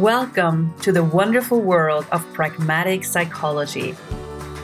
Welcome 0.00 0.72
to 0.80 0.90
the 0.90 1.04
wonderful 1.04 1.60
world 1.60 2.06
of 2.12 2.24
pragmatic 2.32 3.04
psychology. 3.04 3.94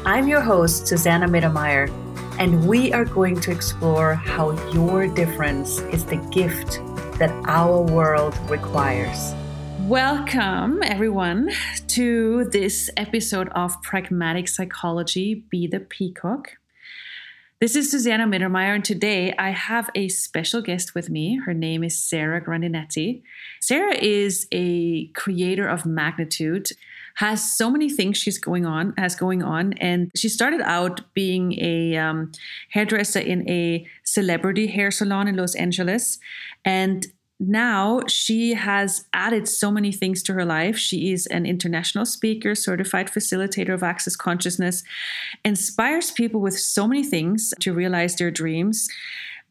I'm 0.07 0.27
your 0.27 0.41
host, 0.41 0.87
Susanna 0.87 1.29
Mittermeier, 1.29 1.91
and 2.39 2.67
we 2.67 2.95
are 2.95 3.05
going 3.05 3.39
to 3.41 3.51
explore 3.51 4.15
how 4.15 4.53
your 4.73 5.07
difference 5.07 5.81
is 5.93 6.07
the 6.07 6.17
gift 6.33 6.81
that 7.19 7.31
our 7.47 7.83
world 7.83 8.39
requires. 8.49 9.35
Welcome, 9.81 10.83
everyone, 10.83 11.51
to 11.89 12.45
this 12.45 12.89
episode 12.97 13.51
of 13.51 13.83
Pragmatic 13.83 14.49
Psychology 14.49 15.45
Be 15.51 15.67
the 15.67 15.81
Peacock. 15.81 16.58
This 17.61 17.75
is 17.75 17.91
Susanna 17.91 18.25
Mittermeier, 18.25 18.77
and 18.77 18.85
today 18.85 19.35
I 19.37 19.51
have 19.51 19.91
a 19.97 20.09
special 20.11 20.63
guest 20.63 20.95
with 20.95 21.11
me. 21.11 21.41
Her 21.45 21.53
name 21.53 21.83
is 21.83 22.01
Sarah 22.01 22.41
Grandinetti. 22.41 23.21
Sarah 23.61 23.97
is 23.97 24.47
a 24.53 25.09
creator 25.09 25.67
of 25.67 25.85
magnitude, 25.85 26.69
has 27.17 27.53
so 27.57 27.69
many 27.69 27.91
things 27.91 28.17
she's 28.17 28.39
going 28.39 28.65
on, 28.65 28.95
has 28.97 29.17
going 29.17 29.43
on, 29.43 29.73
and 29.79 30.13
she 30.15 30.29
started 30.29 30.61
out 30.61 31.01
being 31.15 31.59
a 31.59 31.97
um, 31.97 32.31
hairdresser 32.71 33.19
in 33.19 33.51
a 33.51 33.85
celebrity 34.05 34.69
hair 34.69 34.93
salon 34.93 35.27
in 35.27 35.35
Los 35.37 35.57
Angeles, 35.57 36.21
and 36.65 37.09
now 37.41 38.01
she 38.09 38.55
has 38.55 39.05
added 39.13 39.49
so 39.49 39.71
many 39.71 39.93
things 39.93 40.23
to 40.25 40.33
her 40.33 40.45
life. 40.45 40.77
She 40.77 41.13
is 41.13 41.27
an 41.27 41.47
international 41.47 42.05
speaker, 42.05 42.55
certified 42.55 43.09
facilitator 43.09 43.73
of 43.73 43.85
access 43.85 44.17
consciousness, 44.17 44.83
inspires 45.45 46.11
people 46.11 46.41
with 46.41 46.59
so 46.59 46.89
many 46.89 47.05
things 47.05 47.55
to 47.61 47.73
realize 47.73 48.17
their 48.17 48.33
dreams, 48.33 48.89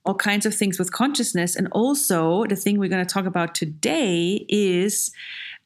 all 0.05 0.16
kinds 0.16 0.46
of 0.46 0.54
things 0.54 0.77
with 0.77 0.91
consciousness. 0.91 1.55
And 1.55 1.70
also, 1.72 2.44
the 2.46 2.58
thing 2.58 2.77
we're 2.77 2.90
going 2.90 3.05
to 3.05 3.13
talk 3.13 3.26
about 3.26 3.55
today 3.55 4.46
is 4.49 5.12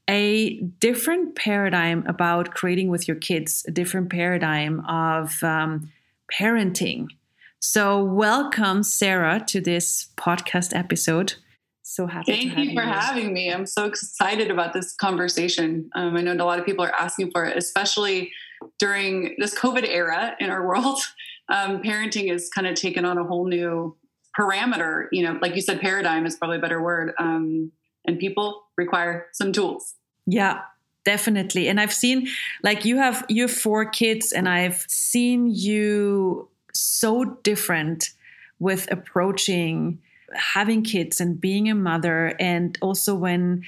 a 0.07 0.59
different 0.79 1.35
paradigm 1.35 2.05
about 2.07 2.53
creating 2.53 2.89
with 2.89 3.07
your 3.07 3.17
kids, 3.17 3.65
a 3.67 3.71
different 3.71 4.11
paradigm 4.11 4.81
of 4.81 5.41
um, 5.43 5.91
parenting. 6.31 7.07
So, 7.59 8.03
welcome, 8.03 8.83
Sarah, 8.83 9.43
to 9.47 9.59
this 9.59 10.09
podcast 10.17 10.75
episode 10.75 11.35
so 11.83 12.07
happy. 12.07 12.31
Thank 12.31 12.57
you 12.57 12.73
for 12.73 12.81
having 12.81 13.33
me. 13.33 13.51
I'm 13.51 13.65
so 13.65 13.85
excited 13.85 14.51
about 14.51 14.73
this 14.73 14.93
conversation. 14.93 15.89
Um, 15.95 16.15
I 16.15 16.21
know 16.21 16.33
a 16.33 16.45
lot 16.45 16.59
of 16.59 16.65
people 16.65 16.85
are 16.85 16.93
asking 16.93 17.31
for 17.31 17.45
it, 17.45 17.57
especially 17.57 18.31
during 18.79 19.35
this 19.39 19.57
COVID 19.57 19.87
era 19.87 20.35
in 20.39 20.49
our 20.49 20.65
world. 20.67 20.99
Um, 21.49 21.81
parenting 21.81 22.31
is 22.31 22.49
kind 22.49 22.67
of 22.67 22.75
taken 22.75 23.03
on 23.03 23.17
a 23.17 23.23
whole 23.23 23.47
new 23.47 23.95
parameter. 24.39 25.07
You 25.11 25.23
know, 25.23 25.39
like 25.41 25.55
you 25.55 25.61
said, 25.61 25.81
paradigm 25.81 26.25
is 26.25 26.35
probably 26.35 26.57
a 26.57 26.61
better 26.61 26.81
word. 26.81 27.13
Um, 27.19 27.71
and 28.05 28.19
people 28.19 28.63
require 28.77 29.27
some 29.33 29.51
tools. 29.51 29.95
Yeah, 30.25 30.61
definitely. 31.05 31.67
And 31.67 31.79
I've 31.79 31.93
seen, 31.93 32.27
like, 32.63 32.85
you 32.85 32.97
have 32.97 33.25
you 33.27 33.43
have 33.43 33.51
four 33.51 33.85
kids, 33.85 34.31
and 34.31 34.47
I've 34.47 34.85
seen 34.87 35.51
you 35.51 36.47
so 36.73 37.25
different 37.43 38.11
with 38.59 38.91
approaching 38.91 39.99
having 40.35 40.83
kids 40.83 41.19
and 41.21 41.39
being 41.39 41.69
a 41.69 41.75
mother 41.75 42.35
and 42.39 42.77
also 42.81 43.15
when 43.15 43.63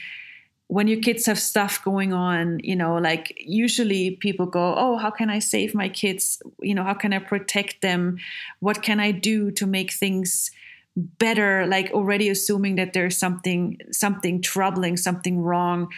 when 0.68 0.88
your 0.88 1.00
kids 1.00 1.26
have 1.26 1.38
stuff 1.38 1.84
going 1.84 2.14
on 2.14 2.60
you 2.64 2.76
know 2.76 2.96
like 2.96 3.34
usually 3.38 4.12
people 4.18 4.46
go 4.46 4.74
oh 4.76 4.98
how 4.98 5.12
can 5.12 5.30
i 5.30 5.40
save 5.40 5.76
my 5.76 5.90
kids? 5.90 6.42
You 6.62 6.74
know 6.76 6.84
how 6.84 6.94
can 6.94 7.14
i 7.14 7.20
protect 7.20 7.82
them? 7.82 8.18
What 8.60 8.82
can 8.82 9.00
i 9.00 9.12
do 9.12 9.52
to 9.52 9.68
make 9.68 9.94
things 9.94 10.52
better? 10.96 11.66
Like 11.68 11.92
already 11.92 12.30
assuming 12.30 12.76
that 12.76 12.94
there's 12.94 13.18
something 13.18 13.78
something 13.92 14.42
troubling 14.42 14.98
something 14.98 15.42
wrong. 15.42 15.90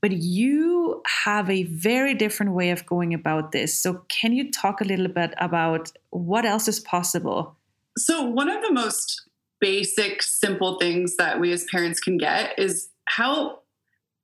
But 0.00 0.12
you 0.12 1.00
have 1.24 1.48
a 1.48 1.62
very 1.62 2.12
different 2.12 2.54
way 2.54 2.70
of 2.70 2.84
going 2.86 3.14
about 3.14 3.52
this. 3.52 3.78
So 3.78 4.04
can 4.08 4.32
you 4.32 4.50
talk 4.50 4.80
a 4.80 4.84
little 4.84 5.06
bit 5.06 5.32
about 5.38 5.92
what 6.10 6.44
else 6.44 6.66
is 6.66 6.80
possible? 6.80 7.56
So 7.96 8.24
one 8.24 8.48
of 8.48 8.60
the 8.62 8.72
most 8.72 9.22
basic, 9.62 10.22
simple 10.22 10.78
things 10.78 11.16
that 11.16 11.40
we 11.40 11.52
as 11.52 11.64
parents 11.70 12.00
can 12.00 12.18
get 12.18 12.58
is 12.58 12.90
how 13.06 13.60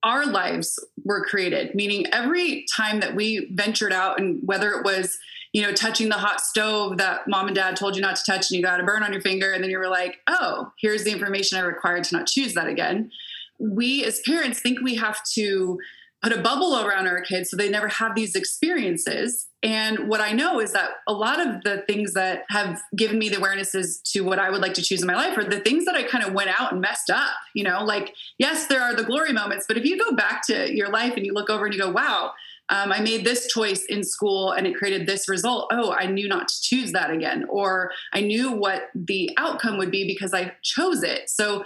our 0.03 0.27
lives 0.27 0.79
were 1.05 1.25
created. 1.25 1.75
Meaning, 1.75 2.05
every 2.13 2.67
time 2.77 3.01
that 3.01 3.15
we 3.15 3.49
ventured 3.53 3.93
out, 3.93 4.21
and 4.21 4.41
whether 4.45 4.73
it 4.73 4.85
was 4.85 5.19
you 5.53 5.63
know, 5.63 5.73
touching 5.73 6.09
the 6.09 6.15
hot 6.15 6.41
stove 6.41 6.99
that 6.99 7.27
mom 7.27 7.47
and 7.47 7.57
dad 7.57 7.75
told 7.75 7.97
you 7.97 8.03
not 8.03 8.17
to 8.17 8.23
touch 8.25 8.51
and 8.51 8.59
you 8.59 8.63
got 8.63 8.81
a 8.81 8.85
burn 8.85 9.03
on 9.03 9.13
your 9.13 9.23
finger. 9.23 9.53
And 9.53 9.63
then 9.63 9.71
you 9.71 9.79
were 9.79 9.89
like, 9.89 10.19
oh, 10.27 10.71
here's 10.79 11.05
the 11.05 11.11
information 11.11 11.57
I 11.57 11.63
required 11.63 12.05
to 12.05 12.17
not 12.17 12.27
choose 12.27 12.55
that 12.55 12.69
again. 12.69 13.11
We 13.59 14.05
as 14.05 14.21
parents 14.27 14.61
think 14.61 14.81
we 14.81 14.97
have 14.97 15.25
to 15.35 15.79
put 16.23 16.33
a 16.33 16.41
bubble 16.41 16.77
around 16.79 17.07
our 17.07 17.21
kids 17.21 17.51
so 17.51 17.57
they 17.57 17.69
never 17.69 17.89
have 17.89 18.15
these 18.15 18.35
experiences. 18.35 19.47
And 19.63 20.09
what 20.09 20.21
I 20.21 20.33
know 20.33 20.61
is 20.61 20.73
that 20.73 20.91
a 21.07 21.13
lot 21.13 21.45
of 21.45 21.63
the 21.63 21.85
things 21.89 22.15
that 22.15 22.45
have 22.49 22.81
given 22.97 23.19
me 23.19 23.29
the 23.29 23.37
awarenesses 23.37 24.03
to 24.13 24.21
what 24.23 24.39
I 24.39 24.51
would 24.51 24.61
like 24.61 24.75
to 24.75 24.83
choose 24.83 25.01
in 25.01 25.07
my 25.07 25.15
life 25.15 25.37
are 25.39 25.45
the 25.45 25.61
things 25.61 25.85
that 25.85 25.95
I 25.95 26.03
kind 26.03 26.25
of 26.25 26.33
went 26.33 26.51
out 26.61 26.73
and 26.73 26.81
messed 26.81 27.11
up. 27.11 27.35
You 27.55 27.65
know, 27.65 27.85
like, 27.85 28.15
yes, 28.39 28.67
there 28.67 28.83
are 28.83 28.95
the 28.95 29.05
glory 29.05 29.33
moments, 29.33 29.67
but 29.69 29.77
if 29.77 29.85
you 29.85 29.99
go 29.99 30.13
back 30.17 30.45
to 30.47 30.75
your 30.75 30.89
life 30.89 31.15
and 31.17 31.25
you 31.25 31.33
look 31.33 31.51
over 31.51 31.67
and 31.67 31.75
you 31.75 31.81
go, 31.81 31.91
wow, 31.91 32.33
um, 32.71 32.93
I 32.93 33.01
made 33.01 33.25
this 33.25 33.47
choice 33.53 33.85
in 33.85 34.05
school 34.05 34.53
and 34.53 34.67
it 34.67 34.77
created 34.77 35.07
this 35.07 35.29
result. 35.29 35.71
Oh, 35.73 35.93
I 35.93 36.07
knew 36.07 36.29
not 36.29 36.49
to 36.49 36.55
choose 36.61 36.93
that 36.93 37.11
again. 37.11 37.47
Or 37.49 37.93
I 38.13 38.21
knew 38.21 38.53
what 38.53 38.91
the 38.95 39.31
outcome 39.39 39.79
would 39.79 39.91
be 39.91 40.07
because 40.07 40.35
I 40.35 40.53
chose 40.63 41.03
it. 41.03 41.31
So, 41.31 41.65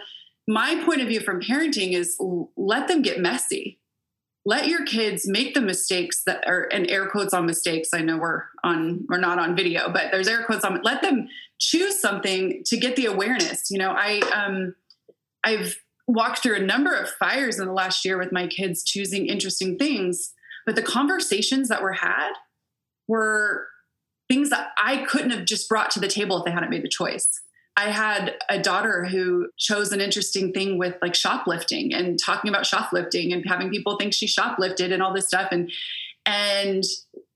my 0.49 0.83
point 0.85 1.01
of 1.01 1.07
view 1.07 1.21
from 1.21 1.41
parenting 1.41 1.93
is 1.93 2.17
let 2.57 2.89
them 2.89 3.01
get 3.01 3.21
messy 3.21 3.79
let 4.45 4.67
your 4.67 4.85
kids 4.85 5.29
make 5.29 5.55
the 5.55 5.61
mistakes 5.61 6.23
that 6.27 6.47
are 6.47 6.69
and 6.73 6.91
air 6.91 7.09
quotes 7.09 7.33
on 7.33 7.47
mistakes 7.47 7.91
i 7.95 8.01
know 8.01 8.17
we're 8.17 8.45
on 8.65 9.05
we're 9.09 9.19
not 9.19 9.39
on 9.39 9.57
video 9.57 9.91
but 9.93 10.11
there's 10.11 10.29
air 10.29 10.45
quotes 10.45 10.65
on 10.65 10.81
let 10.83 11.03
them 11.03 11.29
choose 11.59 12.01
something 12.01 12.63
to 12.67 12.77
get 12.77 12.97
the 12.97 13.07
awareness 13.07 13.71
you 13.71 13.79
know 13.79 13.91
i 13.91 14.21
um 14.35 14.75
i've 15.45 15.77
walked 16.09 16.41
through 16.41 16.57
a 16.57 16.63
number 16.63 16.95
of 16.95 17.09
fires 17.09 17.59
in 17.59 17.67
the 17.67 17.73
last 17.73 18.05
year 18.05 18.19
with 18.19 18.33
my 18.33 18.47
kids 18.47 18.83
choosing 18.83 19.27
interesting 19.27 19.79
things 19.79 20.33
but 20.67 20.75
the 20.75 20.83
conversations 20.83 21.69
that 21.69 21.83
were 21.83 21.93
had 21.93 22.33
were 23.07 23.69
things 24.29 24.51
that 24.51 24.69
i 24.83 24.99
couldn't 25.05 25.31
have 25.31 25.45
just 25.45 25.69
brought 25.69 25.91
to 25.91 26.01
the 26.01 26.09
table 26.09 26.39
if 26.39 26.45
they 26.45 26.51
hadn't 26.51 26.71
made 26.71 26.83
the 26.83 26.89
choice 26.89 27.41
I 27.77 27.91
had 27.91 28.35
a 28.49 28.61
daughter 28.61 29.05
who 29.05 29.49
chose 29.57 29.93
an 29.93 30.01
interesting 30.01 30.53
thing 30.53 30.79
with 30.79 30.97
like 31.01 31.15
shoplifting 31.15 31.95
and 31.95 32.19
talking 32.23 32.51
about 32.51 32.67
shoplifting 32.67 33.33
and 33.33 33.45
having 33.47 33.71
people 33.71 33.97
think 33.97 34.13
she 34.13 34.27
shoplifted 34.27 34.93
and 34.93 35.03
all 35.03 35.15
this 35.15 35.27
stuff. 35.27 35.49
And 35.51 35.71
and 36.25 36.85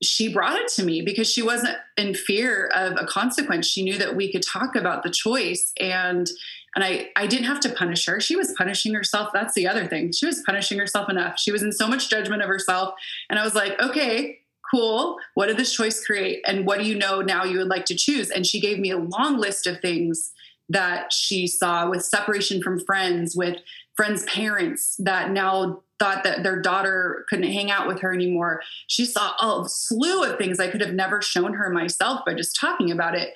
she 0.01 0.31
brought 0.31 0.57
it 0.57 0.69
to 0.69 0.83
me 0.83 1.01
because 1.01 1.29
she 1.29 1.41
wasn't 1.41 1.75
in 1.97 2.13
fear 2.13 2.67
of 2.67 2.93
a 2.97 3.05
consequence. 3.05 3.67
She 3.67 3.83
knew 3.83 3.97
that 3.97 4.15
we 4.15 4.31
could 4.31 4.43
talk 4.43 4.75
about 4.75 5.03
the 5.03 5.09
choice 5.09 5.73
and 5.79 6.29
and 6.75 6.83
I 6.83 7.09
I 7.15 7.25
didn't 7.25 7.47
have 7.47 7.59
to 7.61 7.69
punish 7.69 8.05
her. 8.05 8.19
She 8.19 8.35
was 8.35 8.53
punishing 8.57 8.93
herself. 8.93 9.31
That's 9.33 9.55
the 9.55 9.67
other 9.67 9.87
thing. 9.87 10.11
She 10.11 10.27
was 10.27 10.43
punishing 10.45 10.77
herself 10.77 11.09
enough. 11.09 11.39
She 11.39 11.51
was 11.51 11.63
in 11.63 11.71
so 11.71 11.87
much 11.87 12.09
judgment 12.09 12.43
of 12.43 12.47
herself. 12.47 12.93
And 13.29 13.39
I 13.39 13.43
was 13.43 13.55
like 13.55 13.81
okay 13.81 14.39
cool. 14.69 15.17
What 15.33 15.47
did 15.47 15.57
this 15.57 15.73
choice 15.73 16.03
create? 16.05 16.43
And 16.45 16.65
what 16.65 16.79
do 16.79 16.85
you 16.85 16.95
know 16.95 17.21
now 17.21 17.43
you 17.43 17.57
would 17.59 17.67
like 17.67 17.85
to 17.85 17.95
choose? 17.95 18.29
And 18.29 18.45
she 18.45 18.59
gave 18.59 18.79
me 18.79 18.91
a 18.91 18.97
long 18.97 19.37
list 19.37 19.67
of 19.67 19.79
things 19.79 20.31
that 20.69 21.13
she 21.13 21.47
saw 21.47 21.89
with 21.89 22.03
separation 22.03 22.61
from 22.61 22.79
friends, 22.79 23.35
with 23.35 23.57
friends' 23.95 24.23
parents 24.25 24.95
that 24.99 25.31
now 25.31 25.81
thought 25.99 26.23
that 26.23 26.43
their 26.43 26.61
daughter 26.61 27.25
couldn't 27.29 27.51
hang 27.51 27.71
out 27.71 27.87
with 27.87 28.01
her 28.01 28.13
anymore. 28.13 28.61
She 28.87 29.05
saw 29.05 29.31
a 29.41 29.67
slew 29.67 30.23
of 30.23 30.37
things 30.37 30.59
I 30.59 30.69
could 30.69 30.81
have 30.81 30.93
never 30.93 31.21
shown 31.21 31.53
her 31.53 31.69
myself 31.69 32.21
by 32.25 32.33
just 32.33 32.59
talking 32.59 32.91
about 32.91 33.15
it. 33.15 33.33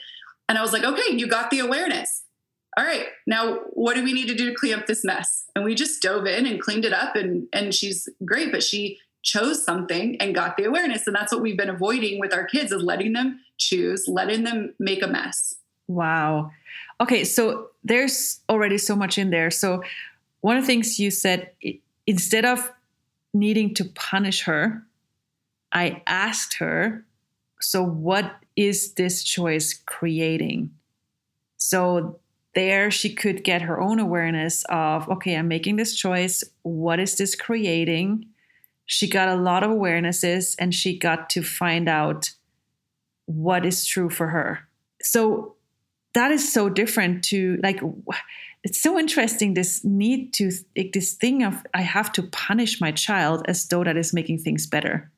And 0.48 0.58
I 0.58 0.62
was 0.62 0.74
like, 0.74 0.84
okay, 0.84 1.16
you 1.16 1.28
got 1.28 1.50
the 1.50 1.60
awareness. 1.60 2.24
All 2.78 2.86
right, 2.86 3.08
now 3.28 3.56
what 3.72 3.96
do 3.96 4.04
we 4.04 4.14
need 4.14 4.28
to 4.28 4.36
do 4.36 4.50
to 4.50 4.56
clean 4.56 4.74
up 4.74 4.86
this 4.86 5.04
mess? 5.04 5.46
And 5.56 5.66
we 5.66 5.76
just 5.76 6.02
dove 6.02 6.26
in 6.26 6.46
and 6.46 6.62
cleaned 6.62 6.86
it 6.86 6.94
up 6.94 7.16
and 7.16 7.48
and 7.52 7.74
she's 7.74 8.08
great, 8.24 8.52
but 8.52 8.64
she 8.64 8.98
chose 9.24 9.64
something 9.64 10.18
and 10.20 10.34
got 10.34 10.58
the 10.58 10.64
awareness. 10.64 11.08
And 11.08 11.16
that's 11.16 11.32
what 11.32 11.42
we've 11.42 11.58
been 11.58 11.70
avoiding 11.70 12.20
with 12.20 12.34
our 12.34 12.46
kids 12.46 12.72
is 12.72 12.82
letting 12.82 13.14
them 13.14 13.40
choose 13.58 14.08
letting 14.08 14.44
them 14.44 14.74
make 14.80 15.04
a 15.04 15.08
mess. 15.08 15.56
Wow. 15.88 16.52
Okay 17.00 17.24
so 17.24 17.70
there's 17.84 18.40
already 18.50 18.78
so 18.78 18.96
much 18.96 19.18
in 19.18 19.30
there. 19.30 19.52
So 19.52 19.84
one 20.42 20.58
of 20.58 20.64
the 20.64 20.68
things 20.68 21.00
you 21.00 21.12
said 21.12 21.52
instead 22.08 22.46
of 22.46 22.72
needing 23.34 23.74
to 23.74 23.86
punish 23.86 24.42
her 24.42 24.86
i 25.72 26.02
asked 26.06 26.56
her 26.58 27.06
so 27.64 27.84
what 27.84 28.42
is 28.56 28.94
this 28.94 29.24
choice 29.24 29.74
creating? 29.86 30.72
So 31.58 32.20
there 32.54 32.92
she 32.92 33.14
could 33.14 33.44
get 33.44 33.62
her 33.62 33.80
own 33.80 33.98
awareness 33.98 34.66
of 34.68 35.08
okay 35.08 35.38
i'm 35.38 35.48
making 35.48 35.78
this 35.78 35.96
choice. 35.96 36.44
What 36.64 37.00
is 37.00 37.16
this 37.16 37.34
creating 37.36 38.26
she 38.86 39.08
got 39.08 39.30
a 39.30 39.36
lot 39.36 39.64
of 39.64 39.72
awarenesses 39.72 40.56
and 40.60 40.74
she 40.74 40.98
got 40.98 41.30
to 41.32 41.42
find 41.42 41.88
out 41.88 42.32
what 43.26 43.66
is 43.66 43.86
true 43.86 44.10
for 44.10 44.28
her. 44.28 44.68
So 45.02 45.56
that 46.14 46.32
is 46.32 46.52
so 46.52 46.70
different 46.70 47.24
to 47.26 47.60
like 47.64 47.82
it's 48.64 48.80
so 48.80 49.00
interesting 49.00 49.54
this 49.54 49.84
need 49.84 50.34
to 50.34 50.52
like, 50.78 50.92
this 50.92 51.14
thing 51.14 51.42
of 51.42 51.66
i 51.74 51.82
have 51.82 52.12
to 52.12 52.22
punish 52.22 52.82
my 52.82 52.92
child 52.92 53.42
as 53.48 53.66
though 53.70 53.84
that 53.84 53.96
is 53.96 54.14
making 54.14 54.38
things 54.38 54.68
better 54.68 55.10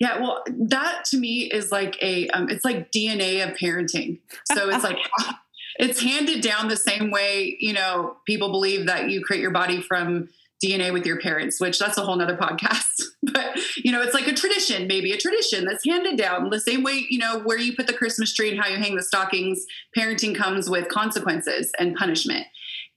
yeah, 0.00 0.18
well, 0.18 0.42
that 0.48 1.04
to 1.10 1.18
me 1.18 1.42
is 1.42 1.70
like 1.70 2.02
a 2.02 2.26
um, 2.30 2.48
it's 2.48 2.64
like 2.64 2.90
DNA 2.90 3.46
of 3.46 3.56
parenting. 3.56 4.18
So 4.54 4.70
it's 4.70 4.82
like 4.82 4.96
it's 5.78 6.00
handed 6.00 6.40
down 6.40 6.68
the 6.68 6.76
same 6.76 7.10
way, 7.10 7.58
you 7.60 7.74
know, 7.74 8.16
people 8.26 8.50
believe 8.50 8.86
that 8.86 9.10
you 9.10 9.22
create 9.22 9.42
your 9.42 9.50
body 9.50 9.82
from 9.82 10.30
DNA 10.64 10.92
with 10.92 11.06
your 11.06 11.18
parents, 11.20 11.60
which 11.60 11.78
that's 11.78 11.96
a 11.98 12.02
whole 12.02 12.16
nother 12.16 12.36
podcast. 12.36 13.02
but 13.22 13.58
you 13.76 13.92
know, 13.92 14.02
it's 14.02 14.14
like 14.14 14.26
a 14.26 14.34
tradition, 14.34 14.86
maybe 14.86 15.12
a 15.12 15.16
tradition 15.16 15.64
that's 15.64 15.84
handed 15.84 16.16
down 16.16 16.50
the 16.50 16.60
same 16.60 16.82
way, 16.82 17.06
you 17.08 17.18
know, 17.18 17.40
where 17.40 17.58
you 17.58 17.74
put 17.74 17.86
the 17.86 17.92
Christmas 17.92 18.34
tree 18.34 18.50
and 18.50 18.60
how 18.60 18.68
you 18.68 18.76
hang 18.76 18.96
the 18.96 19.02
stockings, 19.02 19.64
parenting 19.96 20.34
comes 20.34 20.68
with 20.68 20.88
consequences 20.88 21.72
and 21.78 21.96
punishment. 21.96 22.46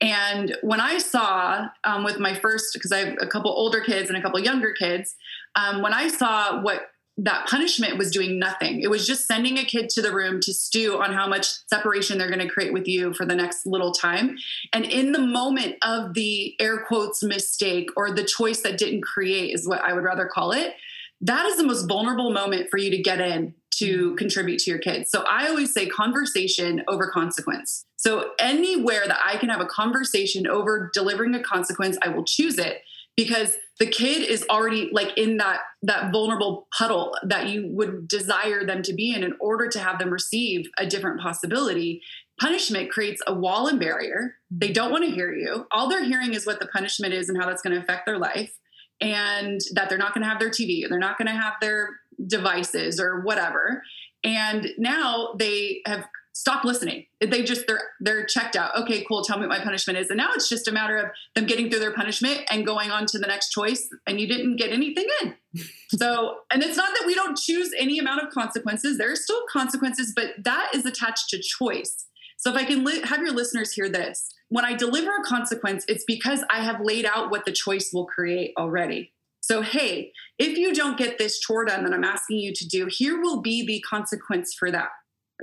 And 0.02 0.58
when 0.62 0.82
I 0.82 0.98
saw 0.98 1.68
um, 1.84 2.04
with 2.04 2.20
my 2.20 2.34
first, 2.34 2.74
because 2.74 2.92
I 2.92 3.00
have 3.00 3.18
a 3.22 3.28
couple 3.28 3.52
older 3.52 3.80
kids 3.80 4.10
and 4.10 4.18
a 4.18 4.22
couple 4.22 4.40
younger 4.40 4.74
kids, 4.74 5.16
um, 5.56 5.82
when 5.82 5.94
I 5.94 6.08
saw 6.08 6.62
what 6.62 6.90
that 7.18 7.48
punishment 7.48 7.98
was 7.98 8.12
doing 8.12 8.40
nothing. 8.40 8.82
It 8.82 8.90
was 8.90 9.06
just 9.06 9.28
sending 9.28 9.60
a 9.60 9.66
kid 9.66 9.90
to 9.90 10.02
the 10.02 10.12
room 10.12 10.40
to 10.42 10.54
stew 10.54 11.00
on 11.00 11.14
how 11.14 11.28
much 11.28 11.46
separation 11.68 12.18
they're 12.18 12.28
going 12.28 12.40
to 12.40 12.50
create 12.50 12.74
with 12.74 12.88
you 12.88 13.14
for 13.14 13.26
the 13.26 13.36
next 13.36 13.66
little 13.66 13.92
time. 13.92 14.36
And 14.74 14.84
in 14.86 15.12
the 15.12 15.20
moment 15.20 15.76
of 15.84 16.16
the 16.16 16.60
air 16.60 16.84
quotes 16.88 17.22
mistake 17.22 17.90
or 17.96 18.12
the 18.12 18.24
choice 18.24 18.62
that 18.62 18.80
didn't 18.80 19.04
create, 19.04 19.54
is 19.54 19.68
what 19.68 19.82
I 19.82 19.94
would 19.94 20.04
rather 20.04 20.26
call 20.26 20.54
it, 20.54 20.74
that 21.22 21.46
is 21.46 21.58
the 21.58 21.64
most 21.64 21.88
vulnerable 21.88 22.32
moment 22.34 22.70
for 22.72 22.78
you 22.78 22.90
to 22.90 23.02
get 23.02 23.22
in 23.22 23.54
to 23.76 24.08
mm-hmm. 24.08 24.16
contribute 24.16 24.60
to 24.60 24.72
your 24.72 24.80
kids. 24.80 25.12
So 25.12 25.24
I 25.24 25.48
always 25.48 25.72
say 25.72 25.88
conversation 25.88 26.84
over 26.88 27.10
consequence. 27.10 27.86
So 27.96 28.32
anywhere 28.40 29.04
that 29.08 29.20
I 29.24 29.38
can 29.38 29.50
have 29.50 29.62
a 29.62 29.66
conversation 29.66 30.48
over 30.48 30.90
delivering 30.94 31.36
a 31.36 31.44
consequence, 31.44 31.98
I 32.02 32.10
will 32.10 32.26
choose 32.26 32.58
it 32.58 32.82
because 33.16 33.56
the 33.80 33.86
kid 33.88 34.28
is 34.28 34.46
already 34.50 34.90
like 34.92 35.18
in 35.18 35.38
that 35.38 35.60
that 35.82 36.12
vulnerable 36.12 36.68
puddle 36.78 37.16
that 37.24 37.50
you 37.50 37.68
would 37.74 38.08
desire 38.08 38.66
them 38.66 38.82
to 38.84 38.94
be 38.94 39.14
in 39.14 39.24
in 39.24 39.34
order 39.40 39.68
to 39.68 39.80
have 39.80 40.00
them 40.00 40.10
receive 40.10 40.68
a 40.78 40.86
different 40.86 41.20
possibility. 41.22 42.02
Punishment 42.40 42.90
creates 42.92 43.22
a 43.28 43.34
wall 43.34 43.68
and 43.68 43.80
barrier. 43.80 44.36
They 44.50 44.72
don't 44.72 44.92
want 44.92 45.06
to 45.06 45.12
hear 45.12 45.34
you. 45.34 45.66
All 45.72 45.90
they're 45.90 46.04
hearing 46.04 46.34
is 46.34 46.46
what 46.46 46.60
the 46.60 46.68
punishment 46.68 47.14
is 47.14 47.30
and 47.30 47.40
how 47.40 47.48
that's 47.48 47.62
going 47.62 47.76
to 47.76 47.82
affect 47.82 48.06
their 48.06 48.18
life 48.18 48.58
and 49.02 49.60
that 49.74 49.90
they're 49.90 49.98
not 49.98 50.14
going 50.14 50.24
to 50.24 50.30
have 50.30 50.40
their 50.40 50.50
tv 50.50 50.86
or 50.86 50.90
they're 50.90 51.00
not 51.00 51.18
going 51.18 51.28
to 51.28 51.34
have 51.34 51.54
their 51.62 51.90
devices 52.28 53.00
or 53.00 53.22
whatever. 53.22 53.84
And 54.24 54.70
now 54.78 55.34
they 55.38 55.82
have 55.86 56.06
stop 56.34 56.66
listening. 56.66 57.06
They 57.22 57.44
just 57.44 57.66
they're 57.68 57.92
they're 58.00 58.26
checked 58.26 58.56
out. 58.56 58.76
Okay, 58.82 59.06
cool. 59.08 59.24
Tell 59.24 59.38
me 59.38 59.48
what 59.48 59.60
my 59.60 59.64
punishment 59.64 59.98
is. 59.98 60.10
And 60.10 60.18
now 60.18 60.30
it's 60.34 60.50
just 60.50 60.68
a 60.68 60.72
matter 60.72 60.98
of 60.98 61.12
them 61.36 61.46
getting 61.46 61.70
through 61.70 61.80
their 61.80 61.94
punishment 61.94 62.42
and 62.52 62.66
going 62.66 62.92
on 62.92 63.06
to 63.08 63.20
the 63.20 63.28
next 63.28 63.52
choice. 63.52 63.88
And 64.06 64.20
you 64.20 64.28
didn't 64.28 64.58
get 64.58 64.72
anything 64.72 65.06
in. 65.22 65.36
so, 65.98 66.40
and 66.52 66.62
it's 66.62 66.76
not 66.76 66.92
that 67.00 67.08
we 67.08 67.16
don't 67.16 67.38
choose 67.38 67.72
any 67.80 68.00
amount 68.00 68.24
of 68.24 68.34
consequences. 68.34 68.98
There 68.98 69.12
are 69.12 69.16
still 69.16 69.44
consequences, 69.52 70.12
but 70.16 70.32
that 70.44 70.72
is 70.74 70.86
attached 70.86 71.30
to 71.30 71.40
choice. 71.40 72.06
So 72.38 72.52
if 72.52 72.58
I 72.58 72.66
can 72.66 72.84
li- 72.84 73.02
have 73.04 73.22
your 73.22 73.32
listeners 73.32 73.72
hear 73.72 73.88
this, 73.88 74.34
when 74.50 74.66
I 74.66 74.74
deliver 74.74 75.12
a 75.16 75.24
consequence, 75.24 75.86
it's 75.88 76.04
because 76.06 76.44
I 76.50 76.62
have 76.62 76.82
laid 76.82 77.06
out 77.06 77.32
what 77.32 77.46
the 77.46 77.52
choice 77.52 77.92
will 77.94 78.06
create 78.06 78.54
already. 78.58 79.14
So, 79.40 79.62
hey, 79.62 80.12
if 80.40 80.58
you 80.58 80.74
don't 80.74 80.98
get 80.98 81.18
this 81.18 81.40
chore 81.40 81.66
done 81.66 81.84
that 81.84 81.94
I'm 81.94 82.04
asking 82.04 82.40
you 82.40 82.54
to 82.54 82.68
do, 82.68 82.88
here 82.90 83.20
will 83.20 83.42
be 83.42 83.66
the 83.66 83.82
consequence 83.82 84.54
for 84.54 84.72
that. 84.72 84.90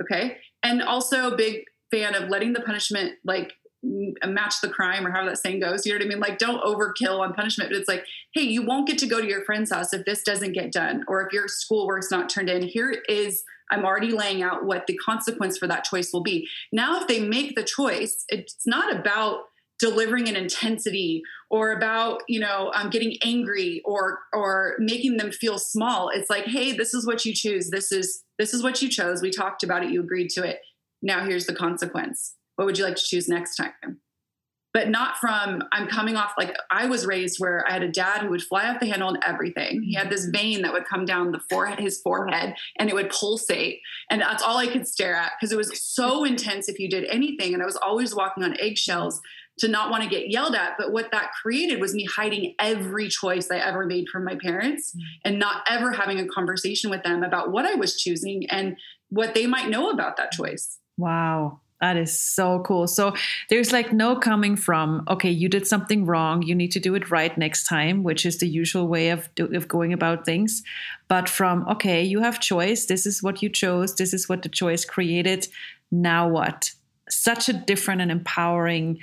Okay 0.01 0.37
and 0.63 0.81
also 0.81 1.35
big 1.35 1.63
fan 1.91 2.15
of 2.15 2.29
letting 2.29 2.53
the 2.53 2.61
punishment 2.61 3.13
like 3.25 3.53
match 3.83 4.61
the 4.61 4.69
crime 4.69 5.05
or 5.07 5.11
how 5.11 5.25
that 5.25 5.37
saying 5.37 5.59
goes. 5.59 5.85
You 5.85 5.93
know 5.93 5.97
what 5.97 6.05
I 6.05 6.09
mean? 6.09 6.19
Like, 6.19 6.37
don't 6.37 6.63
overkill 6.63 7.19
on 7.19 7.33
punishment. 7.33 7.71
But 7.71 7.79
it's 7.79 7.87
like, 7.87 8.05
hey, 8.33 8.43
you 8.43 8.63
won't 8.63 8.87
get 8.87 8.97
to 8.99 9.07
go 9.07 9.19
to 9.19 9.27
your 9.27 9.43
friend's 9.43 9.71
house 9.71 9.93
if 9.93 10.05
this 10.05 10.21
doesn't 10.23 10.53
get 10.53 10.71
done, 10.71 11.03
or 11.07 11.25
if 11.25 11.33
your 11.33 11.47
schoolwork's 11.47 12.11
not 12.11 12.29
turned 12.29 12.49
in. 12.49 12.61
Here 12.61 12.91
is, 13.09 13.43
I'm 13.71 13.83
already 13.83 14.11
laying 14.11 14.43
out 14.43 14.65
what 14.65 14.85
the 14.85 14.95
consequence 14.97 15.57
for 15.57 15.67
that 15.67 15.83
choice 15.83 16.13
will 16.13 16.23
be. 16.23 16.47
Now, 16.71 17.01
if 17.01 17.07
they 17.07 17.19
make 17.19 17.55
the 17.55 17.63
choice, 17.63 18.23
it's 18.29 18.67
not 18.67 18.95
about 18.95 19.45
delivering 19.81 20.29
an 20.29 20.35
intensity 20.37 21.21
or 21.49 21.71
about 21.71 22.21
you 22.29 22.39
know 22.39 22.71
um, 22.75 22.89
getting 22.89 23.17
angry 23.23 23.81
or 23.83 24.19
or 24.31 24.75
making 24.79 25.17
them 25.17 25.31
feel 25.31 25.57
small 25.57 26.09
it's 26.09 26.29
like 26.29 26.45
hey 26.45 26.71
this 26.71 26.93
is 26.93 27.05
what 27.05 27.25
you 27.25 27.33
choose 27.33 27.69
this 27.71 27.91
is 27.91 28.23
this 28.41 28.55
is 28.55 28.63
what 28.63 28.81
you 28.81 28.89
chose. 28.89 29.21
We 29.21 29.29
talked 29.29 29.61
about 29.61 29.83
it. 29.83 29.91
You 29.91 30.01
agreed 30.01 30.29
to 30.31 30.43
it. 30.43 30.61
Now 31.03 31.23
here's 31.23 31.45
the 31.45 31.53
consequence. 31.53 32.33
What 32.55 32.65
would 32.65 32.75
you 32.75 32.83
like 32.83 32.95
to 32.95 33.03
choose 33.03 33.29
next 33.29 33.55
time? 33.55 33.99
But 34.73 34.89
not 34.89 35.17
from, 35.17 35.61
I'm 35.73 35.87
coming 35.87 36.15
off 36.15 36.31
like 36.39 36.55
I 36.71 36.87
was 36.87 37.05
raised 37.05 37.39
where 37.39 37.63
I 37.67 37.73
had 37.73 37.83
a 37.83 37.91
dad 37.91 38.21
who 38.21 38.29
would 38.29 38.41
fly 38.41 38.67
off 38.67 38.79
the 38.79 38.87
handle 38.87 39.09
on 39.09 39.19
everything. 39.23 39.83
He 39.83 39.93
had 39.93 40.09
this 40.09 40.25
vein 40.25 40.63
that 40.63 40.73
would 40.73 40.85
come 40.85 41.05
down 41.05 41.31
the 41.31 41.41
forehead, 41.51 41.77
his 41.77 42.01
forehead, 42.01 42.55
and 42.79 42.89
it 42.89 42.95
would 42.95 43.11
pulsate. 43.11 43.79
And 44.09 44.21
that's 44.21 44.41
all 44.41 44.57
I 44.57 44.67
could 44.67 44.87
stare 44.87 45.13
at 45.13 45.33
because 45.39 45.51
it 45.51 45.57
was 45.57 45.83
so 45.83 46.23
intense 46.23 46.67
if 46.67 46.79
you 46.79 46.89
did 46.89 47.03
anything. 47.11 47.53
And 47.53 47.61
I 47.61 47.65
was 47.67 47.75
always 47.75 48.15
walking 48.15 48.43
on 48.43 48.59
eggshells 48.59 49.21
to 49.61 49.67
not 49.67 49.91
want 49.91 50.03
to 50.03 50.09
get 50.09 50.29
yelled 50.29 50.55
at. 50.55 50.73
But 50.77 50.91
what 50.91 51.11
that 51.11 51.31
created 51.41 51.79
was 51.79 51.93
me 51.93 52.05
hiding 52.05 52.55
every 52.59 53.07
choice 53.07 53.49
I 53.51 53.57
ever 53.57 53.85
made 53.85 54.09
from 54.09 54.25
my 54.25 54.35
parents 54.35 54.95
mm. 54.95 55.01
and 55.23 55.39
not 55.39 55.63
ever 55.69 55.91
having 55.91 56.19
a 56.19 56.27
conversation 56.27 56.89
with 56.89 57.03
them 57.03 57.23
about 57.23 57.51
what 57.51 57.65
I 57.65 57.75
was 57.75 57.95
choosing 57.95 58.47
and 58.49 58.75
what 59.09 59.35
they 59.35 59.45
might 59.45 59.69
know 59.69 59.91
about 59.91 60.17
that 60.17 60.31
choice. 60.31 60.79
Wow. 60.97 61.59
That 61.79 61.97
is 61.97 62.17
so 62.17 62.59
cool. 62.59 62.87
So 62.87 63.15
there's 63.49 63.71
like 63.71 63.91
no 63.91 64.15
coming 64.15 64.55
from, 64.55 65.03
okay, 65.07 65.31
you 65.31 65.49
did 65.49 65.65
something 65.65 66.05
wrong. 66.05 66.43
You 66.43 66.55
need 66.55 66.71
to 66.73 66.79
do 66.79 66.93
it 66.95 67.09
right 67.09 67.35
next 67.37 67.63
time, 67.63 68.03
which 68.03 68.25
is 68.25 68.37
the 68.37 68.47
usual 68.47 68.87
way 68.87 69.09
of, 69.09 69.29
of 69.39 69.67
going 69.67 69.91
about 69.93 70.25
things. 70.25 70.61
But 71.07 71.27
from, 71.27 71.67
okay, 71.67 72.03
you 72.03 72.21
have 72.21 72.39
choice. 72.39 72.85
This 72.85 73.05
is 73.05 73.23
what 73.23 73.41
you 73.41 73.49
chose. 73.49 73.95
This 73.95 74.13
is 74.13 74.29
what 74.29 74.43
the 74.43 74.49
choice 74.49 74.85
created. 74.85 75.47
Now 75.91 76.27
what? 76.27 76.71
Such 77.09 77.49
a 77.49 77.53
different 77.53 78.01
and 78.01 78.11
empowering 78.11 78.99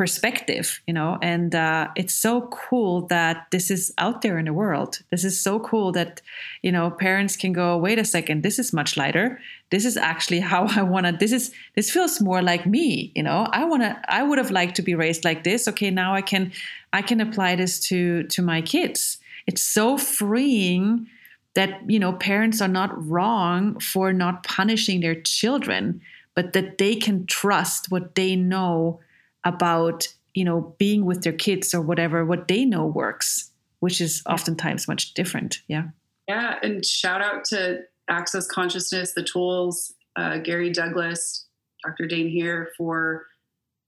perspective 0.00 0.80
you 0.86 0.94
know 0.94 1.18
and 1.20 1.54
uh, 1.54 1.86
it's 1.94 2.14
so 2.14 2.48
cool 2.50 3.06
that 3.08 3.46
this 3.50 3.70
is 3.70 3.92
out 3.98 4.22
there 4.22 4.38
in 4.38 4.46
the 4.46 4.52
world. 4.54 5.00
This 5.10 5.24
is 5.24 5.38
so 5.38 5.60
cool 5.60 5.92
that 5.92 6.22
you 6.62 6.72
know 6.72 6.90
parents 6.90 7.36
can 7.36 7.52
go 7.52 7.76
wait 7.76 7.98
a 7.98 8.04
second 8.06 8.42
this 8.42 8.58
is 8.58 8.72
much 8.72 8.96
lighter. 8.96 9.38
This 9.68 9.84
is 9.84 9.98
actually 9.98 10.40
how 10.52 10.62
i 10.80 10.80
want 10.80 11.04
to 11.04 11.12
this 11.12 11.32
is 11.32 11.52
this 11.74 11.90
feels 11.90 12.18
more 12.18 12.40
like 12.40 12.64
me 12.64 13.12
you 13.14 13.22
know? 13.22 13.46
I 13.52 13.66
want 13.66 13.82
to 13.82 14.00
i 14.08 14.22
would 14.22 14.38
have 14.38 14.50
liked 14.50 14.76
to 14.76 14.82
be 14.82 14.94
raised 14.94 15.22
like 15.22 15.44
this. 15.44 15.68
Okay 15.68 15.90
now 15.90 16.14
i 16.14 16.22
can 16.22 16.50
i 16.94 17.02
can 17.02 17.20
apply 17.20 17.56
this 17.56 17.78
to 17.88 18.22
to 18.34 18.40
my 18.40 18.62
kids. 18.62 19.18
It's 19.46 19.62
so 19.62 19.98
freeing 19.98 21.08
that 21.52 21.70
you 21.86 21.98
know 21.98 22.14
parents 22.14 22.62
are 22.62 22.74
not 22.80 22.90
wrong 23.06 23.78
for 23.80 24.14
not 24.14 24.44
punishing 24.44 25.02
their 25.02 25.20
children 25.20 26.00
but 26.34 26.54
that 26.54 26.78
they 26.78 26.94
can 26.96 27.26
trust 27.26 27.90
what 27.90 28.14
they 28.14 28.34
know 28.34 29.00
about 29.44 30.08
you 30.34 30.44
know 30.44 30.74
being 30.78 31.04
with 31.04 31.22
their 31.22 31.32
kids 31.32 31.74
or 31.74 31.80
whatever 31.80 32.24
what 32.24 32.48
they 32.48 32.64
know 32.64 32.86
works 32.86 33.50
which 33.80 34.00
is 34.00 34.22
oftentimes 34.28 34.86
much 34.86 35.14
different 35.14 35.62
yeah. 35.68 35.84
Yeah 36.28 36.56
and 36.62 36.84
shout 36.84 37.22
out 37.22 37.44
to 37.46 37.80
access 38.08 38.46
consciousness 38.46 39.14
the 39.14 39.22
tools 39.22 39.94
uh, 40.16 40.38
gary 40.38 40.70
douglas 40.70 41.46
dr 41.84 42.06
Dain 42.06 42.28
Heer 42.28 42.70
for 42.76 43.26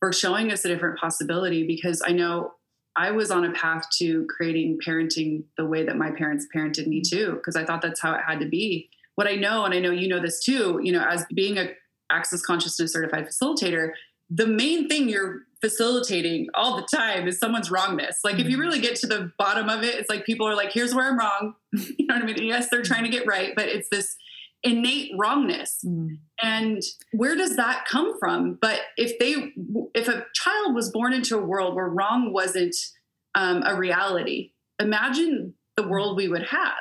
for 0.00 0.12
showing 0.12 0.50
us 0.50 0.64
a 0.64 0.68
different 0.68 0.98
possibility 0.98 1.66
because 1.66 2.02
i 2.06 2.10
know 2.10 2.52
i 2.96 3.10
was 3.10 3.30
on 3.30 3.44
a 3.44 3.52
path 3.52 3.84
to 3.98 4.26
creating 4.34 4.78
parenting 4.86 5.44
the 5.56 5.66
way 5.66 5.84
that 5.84 5.96
my 5.96 6.10
parents 6.10 6.46
parented 6.54 6.86
me 6.86 7.02
too 7.02 7.34
because 7.34 7.56
i 7.56 7.64
thought 7.64 7.82
that's 7.82 8.00
how 8.00 8.14
it 8.14 8.20
had 8.26 8.40
to 8.40 8.46
be. 8.46 8.88
What 9.14 9.26
i 9.28 9.34
know 9.34 9.64
and 9.64 9.74
i 9.74 9.78
know 9.78 9.90
you 9.90 10.08
know 10.08 10.20
this 10.20 10.42
too 10.42 10.80
you 10.82 10.90
know 10.90 11.04
as 11.06 11.26
being 11.34 11.58
a 11.58 11.70
access 12.10 12.42
consciousness 12.42 12.92
certified 12.92 13.26
facilitator 13.26 13.92
the 14.34 14.46
main 14.46 14.88
thing 14.88 15.08
you're 15.08 15.42
facilitating 15.60 16.48
all 16.54 16.76
the 16.76 16.86
time 16.94 17.28
is 17.28 17.38
someone's 17.38 17.70
wrongness. 17.70 18.18
Like 18.24 18.38
if 18.38 18.46
you 18.46 18.52
mm-hmm. 18.52 18.60
really 18.60 18.80
get 18.80 18.96
to 18.96 19.06
the 19.06 19.30
bottom 19.38 19.68
of 19.68 19.84
it, 19.84 19.94
it's 19.94 20.10
like 20.10 20.24
people 20.24 20.46
are 20.48 20.56
like, 20.56 20.72
here's 20.72 20.94
where 20.94 21.08
I'm 21.08 21.18
wrong. 21.18 21.54
you 21.72 22.06
know 22.06 22.14
what 22.14 22.22
I 22.22 22.26
mean? 22.26 22.42
Yes, 22.42 22.68
they're 22.68 22.82
trying 22.82 23.04
to 23.04 23.10
get 23.10 23.26
right, 23.26 23.52
but 23.54 23.68
it's 23.68 23.88
this 23.90 24.16
innate 24.64 25.12
wrongness. 25.16 25.78
Mm. 25.84 26.18
And 26.42 26.82
where 27.12 27.36
does 27.36 27.56
that 27.56 27.84
come 27.88 28.18
from? 28.18 28.58
But 28.60 28.80
if 28.96 29.18
they 29.18 29.52
if 29.94 30.08
a 30.08 30.24
child 30.34 30.74
was 30.74 30.90
born 30.90 31.12
into 31.12 31.38
a 31.38 31.44
world 31.44 31.74
where 31.74 31.88
wrong 31.88 32.32
wasn't 32.32 32.74
um, 33.34 33.62
a 33.64 33.76
reality, 33.76 34.52
imagine 34.80 35.54
the 35.76 35.86
world 35.86 36.16
we 36.16 36.28
would 36.28 36.46
have 36.46 36.74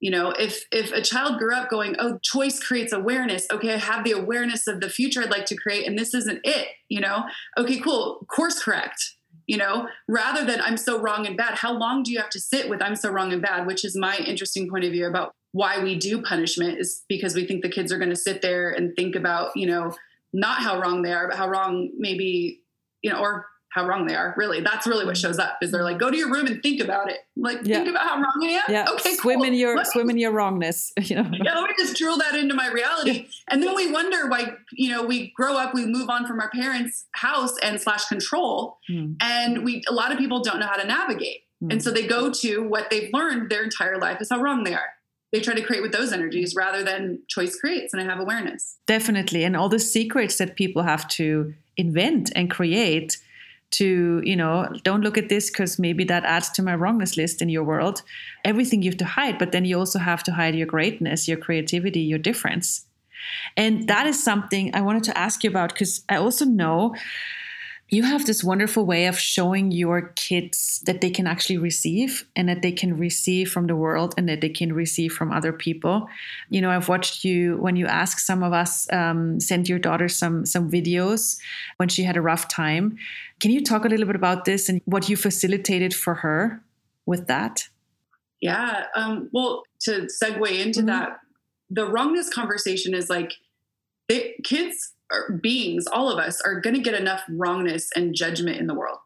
you 0.00 0.10
know 0.10 0.30
if 0.32 0.64
if 0.72 0.92
a 0.92 1.02
child 1.02 1.38
grew 1.38 1.54
up 1.54 1.70
going 1.70 1.94
oh 1.98 2.18
choice 2.22 2.58
creates 2.58 2.92
awareness. 2.92 3.46
Okay 3.50 3.74
i 3.74 3.76
have 3.76 4.04
the 4.04 4.12
awareness 4.12 4.66
of 4.66 4.80
the 4.80 4.88
future 4.88 5.22
i'd 5.22 5.30
like 5.30 5.46
to 5.46 5.56
create 5.56 5.86
and 5.86 5.98
this 5.98 6.14
isn't 6.14 6.40
it 6.44 6.68
you 6.88 7.00
know? 7.00 7.24
Okay 7.56 7.78
cool 7.78 8.26
course 8.28 8.62
correct 8.62 9.16
you 9.46 9.56
know? 9.56 9.88
Rather 10.08 10.44
than 10.44 10.60
i'm 10.62 10.76
so 10.76 11.00
wrong 11.00 11.26
and 11.26 11.36
bad 11.36 11.54
how 11.54 11.72
long 11.72 12.02
do 12.02 12.10
you 12.10 12.18
have 12.18 12.30
to 12.30 12.40
sit 12.40 12.68
with 12.68 12.82
i'm 12.82 12.96
so 12.96 13.10
wrong 13.10 13.32
and 13.32 13.42
bad? 13.42 13.66
which 13.66 13.84
is 13.84 13.96
my 13.96 14.16
interesting 14.18 14.68
point 14.68 14.84
of 14.84 14.92
view 14.92 15.06
about 15.06 15.34
why 15.52 15.82
we 15.82 15.96
do 15.96 16.22
punishment 16.22 16.78
is 16.78 17.02
because 17.08 17.34
we 17.34 17.44
think 17.44 17.62
the 17.62 17.68
kids 17.68 17.92
are 17.92 17.98
going 17.98 18.10
to 18.10 18.16
sit 18.16 18.42
there 18.42 18.70
and 18.70 18.94
think 18.96 19.14
about 19.14 19.50
you 19.54 19.66
know 19.66 19.92
not 20.32 20.62
how 20.62 20.80
wrong 20.80 21.02
they 21.02 21.12
are 21.12 21.28
but 21.28 21.36
how 21.36 21.48
wrong 21.48 21.90
maybe 21.98 22.62
you 23.02 23.10
know 23.10 23.20
or 23.20 23.46
how 23.70 23.86
wrong 23.86 24.06
they 24.06 24.14
are. 24.14 24.34
Really, 24.36 24.60
that's 24.60 24.86
really 24.86 25.06
what 25.06 25.16
shows 25.16 25.38
up. 25.38 25.58
Is 25.62 25.70
they're 25.70 25.84
like, 25.84 25.98
go 25.98 26.10
to 26.10 26.16
your 26.16 26.30
room 26.30 26.46
and 26.46 26.62
think 26.62 26.80
about 26.80 27.10
it. 27.10 27.18
Like, 27.36 27.60
yeah. 27.62 27.76
think 27.76 27.88
about 27.88 28.06
how 28.06 28.16
wrong 28.16 28.40
I 28.42 28.46
am. 28.46 28.62
Yeah. 28.68 28.86
Okay. 28.90 29.14
Swim 29.14 29.38
cool. 29.38 29.46
in 29.46 29.54
your 29.54 29.76
let 29.76 29.86
swim 29.86 30.08
me, 30.08 30.14
in 30.14 30.18
your 30.18 30.32
wrongness. 30.32 30.92
You 31.00 31.16
know. 31.16 31.30
Yeah. 31.32 31.58
Let 31.58 31.70
me 31.70 31.74
just 31.78 31.96
drill 31.96 32.18
that 32.18 32.34
into 32.36 32.54
my 32.54 32.68
reality, 32.68 33.26
and 33.48 33.62
then 33.62 33.74
we 33.74 33.90
wonder 33.90 34.28
why. 34.28 34.54
You 34.72 34.90
know, 34.90 35.04
we 35.04 35.32
grow 35.36 35.56
up, 35.56 35.74
we 35.74 35.86
move 35.86 36.08
on 36.10 36.26
from 36.26 36.40
our 36.40 36.50
parents' 36.50 37.06
house 37.12 37.56
and 37.62 37.80
slash 37.80 38.04
control, 38.06 38.78
mm. 38.88 39.16
and 39.20 39.64
we 39.64 39.82
a 39.88 39.92
lot 39.92 40.12
of 40.12 40.18
people 40.18 40.42
don't 40.42 40.60
know 40.60 40.66
how 40.66 40.76
to 40.76 40.86
navigate, 40.86 41.42
mm. 41.62 41.72
and 41.72 41.82
so 41.82 41.90
they 41.90 42.06
go 42.06 42.30
to 42.30 42.62
what 42.62 42.90
they've 42.90 43.10
learned 43.12 43.50
their 43.50 43.64
entire 43.64 43.98
life 43.98 44.20
is 44.20 44.28
how 44.30 44.40
wrong 44.40 44.64
they 44.64 44.74
are 44.74 44.90
they 45.32 45.40
try 45.40 45.54
to 45.54 45.62
create 45.62 45.82
with 45.82 45.92
those 45.92 46.12
energies 46.12 46.54
rather 46.56 46.82
than 46.82 47.20
choice 47.28 47.58
creates 47.58 47.92
and 47.92 48.02
I 48.02 48.04
have 48.04 48.18
awareness. 48.18 48.76
Definitely. 48.86 49.44
And 49.44 49.56
all 49.56 49.68
the 49.68 49.78
secrets 49.78 50.38
that 50.38 50.56
people 50.56 50.82
have 50.82 51.06
to 51.08 51.54
invent 51.76 52.32
and 52.34 52.50
create 52.50 53.18
to, 53.72 54.20
you 54.24 54.36
know, 54.36 54.68
don't 54.82 55.02
look 55.02 55.16
at 55.16 55.28
this 55.28 55.50
because 55.50 55.78
maybe 55.78 56.04
that 56.04 56.24
adds 56.24 56.50
to 56.50 56.62
my 56.62 56.74
wrongness 56.74 57.16
list 57.16 57.40
in 57.40 57.48
your 57.48 57.64
world. 57.64 58.02
Everything 58.44 58.82
you 58.82 58.90
have 58.90 58.98
to 58.98 59.04
hide, 59.04 59.38
but 59.38 59.52
then 59.52 59.64
you 59.64 59.78
also 59.78 59.98
have 59.98 60.22
to 60.24 60.32
hide 60.32 60.54
your 60.54 60.66
greatness, 60.66 61.28
your 61.28 61.38
creativity, 61.38 62.00
your 62.00 62.18
difference. 62.18 62.86
And 63.56 63.86
that 63.88 64.06
is 64.06 64.22
something 64.22 64.74
I 64.74 64.80
wanted 64.80 65.04
to 65.04 65.18
ask 65.18 65.44
you 65.44 65.50
about 65.50 65.72
because 65.72 66.02
I 66.08 66.16
also 66.16 66.44
know 66.44 66.94
you 67.90 68.04
have 68.04 68.24
this 68.24 68.44
wonderful 68.44 68.86
way 68.86 69.06
of 69.06 69.18
showing 69.18 69.72
your 69.72 70.12
kids 70.14 70.80
that 70.86 71.00
they 71.00 71.10
can 71.10 71.26
actually 71.26 71.58
receive 71.58 72.24
and 72.36 72.48
that 72.48 72.62
they 72.62 72.70
can 72.70 72.96
receive 72.96 73.50
from 73.50 73.66
the 73.66 73.74
world 73.74 74.14
and 74.16 74.28
that 74.28 74.40
they 74.40 74.48
can 74.48 74.72
receive 74.72 75.12
from 75.12 75.32
other 75.32 75.52
people. 75.52 76.08
You 76.48 76.60
know 76.60 76.70
i've 76.70 76.88
watched 76.88 77.24
you 77.24 77.56
when 77.58 77.76
you 77.76 77.86
ask 77.86 78.18
some 78.18 78.42
of 78.42 78.52
us 78.52 78.90
um, 78.92 79.40
send 79.40 79.68
your 79.68 79.78
daughter 79.78 80.08
some 80.08 80.46
some 80.46 80.70
videos 80.70 81.38
when 81.78 81.88
she 81.88 82.04
had 82.04 82.16
a 82.16 82.22
rough 82.22 82.48
time. 82.48 82.96
Can 83.40 83.50
you 83.50 83.62
talk 83.62 83.84
a 83.84 83.88
little 83.88 84.06
bit 84.06 84.16
about 84.16 84.44
this 84.44 84.68
and 84.68 84.80
what 84.84 85.08
you 85.08 85.16
facilitated 85.16 85.94
for 85.94 86.14
her 86.14 86.62
with 87.06 87.26
that? 87.26 87.68
Yeah 88.40 88.84
um, 88.94 89.28
well 89.32 89.64
to 89.80 90.06
segue 90.22 90.64
into 90.64 90.80
mm-hmm. 90.80 90.86
that 90.86 91.18
the 91.68 91.86
wrongness 91.86 92.28
conversation 92.28 92.94
is 92.94 93.10
like 93.10 93.32
they, 94.08 94.34
kids 94.44 94.92
beings, 95.40 95.86
all 95.86 96.10
of 96.10 96.18
us, 96.18 96.40
are 96.40 96.60
going 96.60 96.76
to 96.76 96.82
get 96.82 96.94
enough 96.94 97.22
wrongness 97.28 97.90
and 97.94 98.14
judgment 98.14 98.58
in 98.58 98.66
the 98.66 98.74
world. 98.74 98.98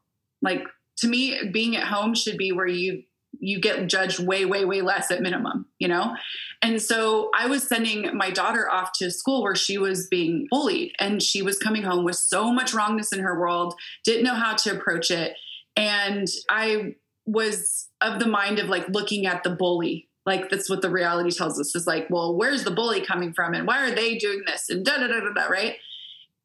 Like 0.42 0.64
to 0.98 1.08
me, 1.08 1.50
being 1.52 1.76
at 1.76 1.86
home 1.86 2.14
should 2.14 2.36
be 2.36 2.52
where 2.52 2.66
you 2.66 3.02
you 3.40 3.60
get 3.60 3.88
judged 3.88 4.20
way, 4.20 4.44
way, 4.44 4.64
way 4.64 4.80
less 4.80 5.10
at 5.10 5.20
minimum, 5.20 5.66
you 5.80 5.88
know? 5.88 6.14
And 6.62 6.80
so 6.80 7.30
I 7.36 7.46
was 7.46 7.66
sending 7.66 8.16
my 8.16 8.30
daughter 8.30 8.70
off 8.70 8.92
to 9.00 9.10
school 9.10 9.42
where 9.42 9.56
she 9.56 9.76
was 9.76 10.06
being 10.08 10.46
bullied 10.50 10.92
and 11.00 11.20
she 11.20 11.42
was 11.42 11.58
coming 11.58 11.82
home 11.82 12.04
with 12.04 12.14
so 12.16 12.52
much 12.52 12.72
wrongness 12.72 13.12
in 13.12 13.18
her 13.18 13.38
world, 13.38 13.74
didn't 14.04 14.24
know 14.24 14.34
how 14.34 14.54
to 14.54 14.70
approach 14.70 15.10
it. 15.10 15.34
And 15.76 16.28
I 16.48 16.94
was 17.26 17.88
of 18.00 18.20
the 18.20 18.28
mind 18.28 18.58
of 18.58 18.68
like 18.68 18.88
looking 18.88 19.26
at 19.26 19.42
the 19.42 19.50
bully 19.50 20.08
like 20.26 20.50
that's 20.50 20.68
what 20.68 20.82
the 20.82 20.90
reality 20.90 21.30
tells 21.30 21.58
us 21.58 21.74
is 21.74 21.86
like 21.86 22.06
well 22.10 22.36
where's 22.36 22.64
the 22.64 22.70
bully 22.70 23.00
coming 23.00 23.32
from 23.32 23.54
and 23.54 23.66
why 23.66 23.82
are 23.82 23.94
they 23.94 24.18
doing 24.18 24.42
this 24.46 24.68
and 24.68 24.84
da 24.84 24.98
da 24.98 25.06
da 25.06 25.20
da, 25.20 25.32
da 25.32 25.46
right 25.46 25.76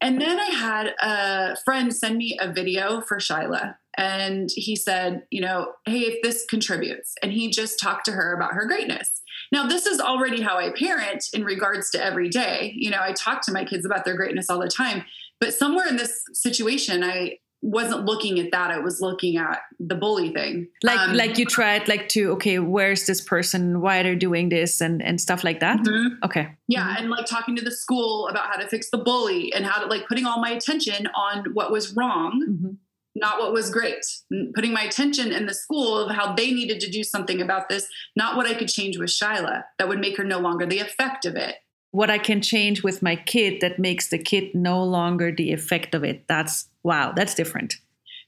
and 0.00 0.20
then 0.20 0.38
I 0.38 0.46
had 0.46 0.94
a 1.00 1.56
friend 1.64 1.94
send 1.94 2.16
me 2.16 2.38
a 2.40 2.52
video 2.52 3.00
for 3.00 3.18
Shyla. 3.18 3.76
And 3.96 4.48
he 4.54 4.76
said, 4.76 5.24
you 5.30 5.40
know, 5.40 5.72
hey, 5.84 6.00
if 6.00 6.22
this 6.22 6.46
contributes. 6.46 7.14
And 7.22 7.32
he 7.32 7.50
just 7.50 7.78
talked 7.78 8.06
to 8.06 8.12
her 8.12 8.34
about 8.34 8.54
her 8.54 8.66
greatness. 8.66 9.20
Now, 9.52 9.66
this 9.66 9.84
is 9.84 10.00
already 10.00 10.40
how 10.40 10.58
I 10.58 10.70
parent 10.70 11.24
in 11.34 11.44
regards 11.44 11.90
to 11.90 12.02
every 12.02 12.28
day. 12.28 12.72
You 12.76 12.90
know, 12.90 13.00
I 13.00 13.12
talk 13.12 13.42
to 13.42 13.52
my 13.52 13.64
kids 13.64 13.84
about 13.84 14.04
their 14.04 14.16
greatness 14.16 14.48
all 14.48 14.60
the 14.60 14.68
time. 14.68 15.04
But 15.40 15.54
somewhere 15.54 15.88
in 15.88 15.96
this 15.96 16.22
situation, 16.32 17.02
I 17.02 17.38
wasn't 17.62 18.04
looking 18.04 18.38
at 18.40 18.52
that. 18.52 18.70
I 18.70 18.78
was 18.78 19.00
looking 19.00 19.36
at 19.36 19.60
the 19.78 19.94
bully 19.94 20.32
thing. 20.32 20.68
Like 20.82 20.98
um, 20.98 21.16
like 21.16 21.38
you 21.38 21.44
tried 21.44 21.88
like 21.88 22.08
to 22.10 22.32
okay, 22.32 22.58
where's 22.58 23.06
this 23.06 23.20
person? 23.20 23.80
Why 23.80 24.02
they're 24.02 24.16
doing 24.16 24.48
this 24.48 24.80
and 24.80 25.02
and 25.02 25.20
stuff 25.20 25.44
like 25.44 25.60
that. 25.60 25.80
Mm-hmm. 25.80 26.24
Okay. 26.24 26.56
Yeah, 26.68 26.82
mm-hmm. 26.82 27.02
and 27.02 27.10
like 27.10 27.26
talking 27.26 27.56
to 27.56 27.64
the 27.64 27.70
school 27.70 28.28
about 28.28 28.46
how 28.46 28.58
to 28.58 28.68
fix 28.68 28.90
the 28.90 28.98
bully 28.98 29.52
and 29.52 29.66
how 29.66 29.82
to 29.82 29.86
like 29.86 30.08
putting 30.08 30.26
all 30.26 30.40
my 30.40 30.50
attention 30.50 31.06
on 31.08 31.46
what 31.52 31.70
was 31.70 31.94
wrong. 31.94 32.44
Mm-hmm. 32.48 32.70
Not 33.16 33.40
what 33.40 33.52
was 33.52 33.70
great. 33.70 34.06
Putting 34.54 34.72
my 34.72 34.84
attention 34.84 35.32
in 35.32 35.46
the 35.46 35.52
school 35.52 35.98
of 35.98 36.14
how 36.14 36.32
they 36.32 36.52
needed 36.52 36.80
to 36.80 36.90
do 36.90 37.02
something 37.02 37.42
about 37.42 37.68
this, 37.68 37.88
not 38.14 38.36
what 38.36 38.46
I 38.46 38.54
could 38.54 38.68
change 38.68 38.98
with 38.98 39.10
Shyla 39.10 39.64
that 39.78 39.88
would 39.88 39.98
make 39.98 40.16
her 40.16 40.22
no 40.22 40.38
longer 40.38 40.64
the 40.64 40.78
effect 40.78 41.26
of 41.26 41.34
it 41.34 41.56
what 41.92 42.10
I 42.10 42.18
can 42.18 42.40
change 42.40 42.82
with 42.82 43.02
my 43.02 43.16
kid 43.16 43.60
that 43.60 43.78
makes 43.78 44.08
the 44.08 44.18
kid 44.18 44.54
no 44.54 44.82
longer 44.84 45.32
the 45.32 45.52
effect 45.52 45.94
of 45.94 46.04
it. 46.04 46.24
That's 46.28 46.68
wow, 46.82 47.12
that's 47.14 47.34
different. 47.34 47.74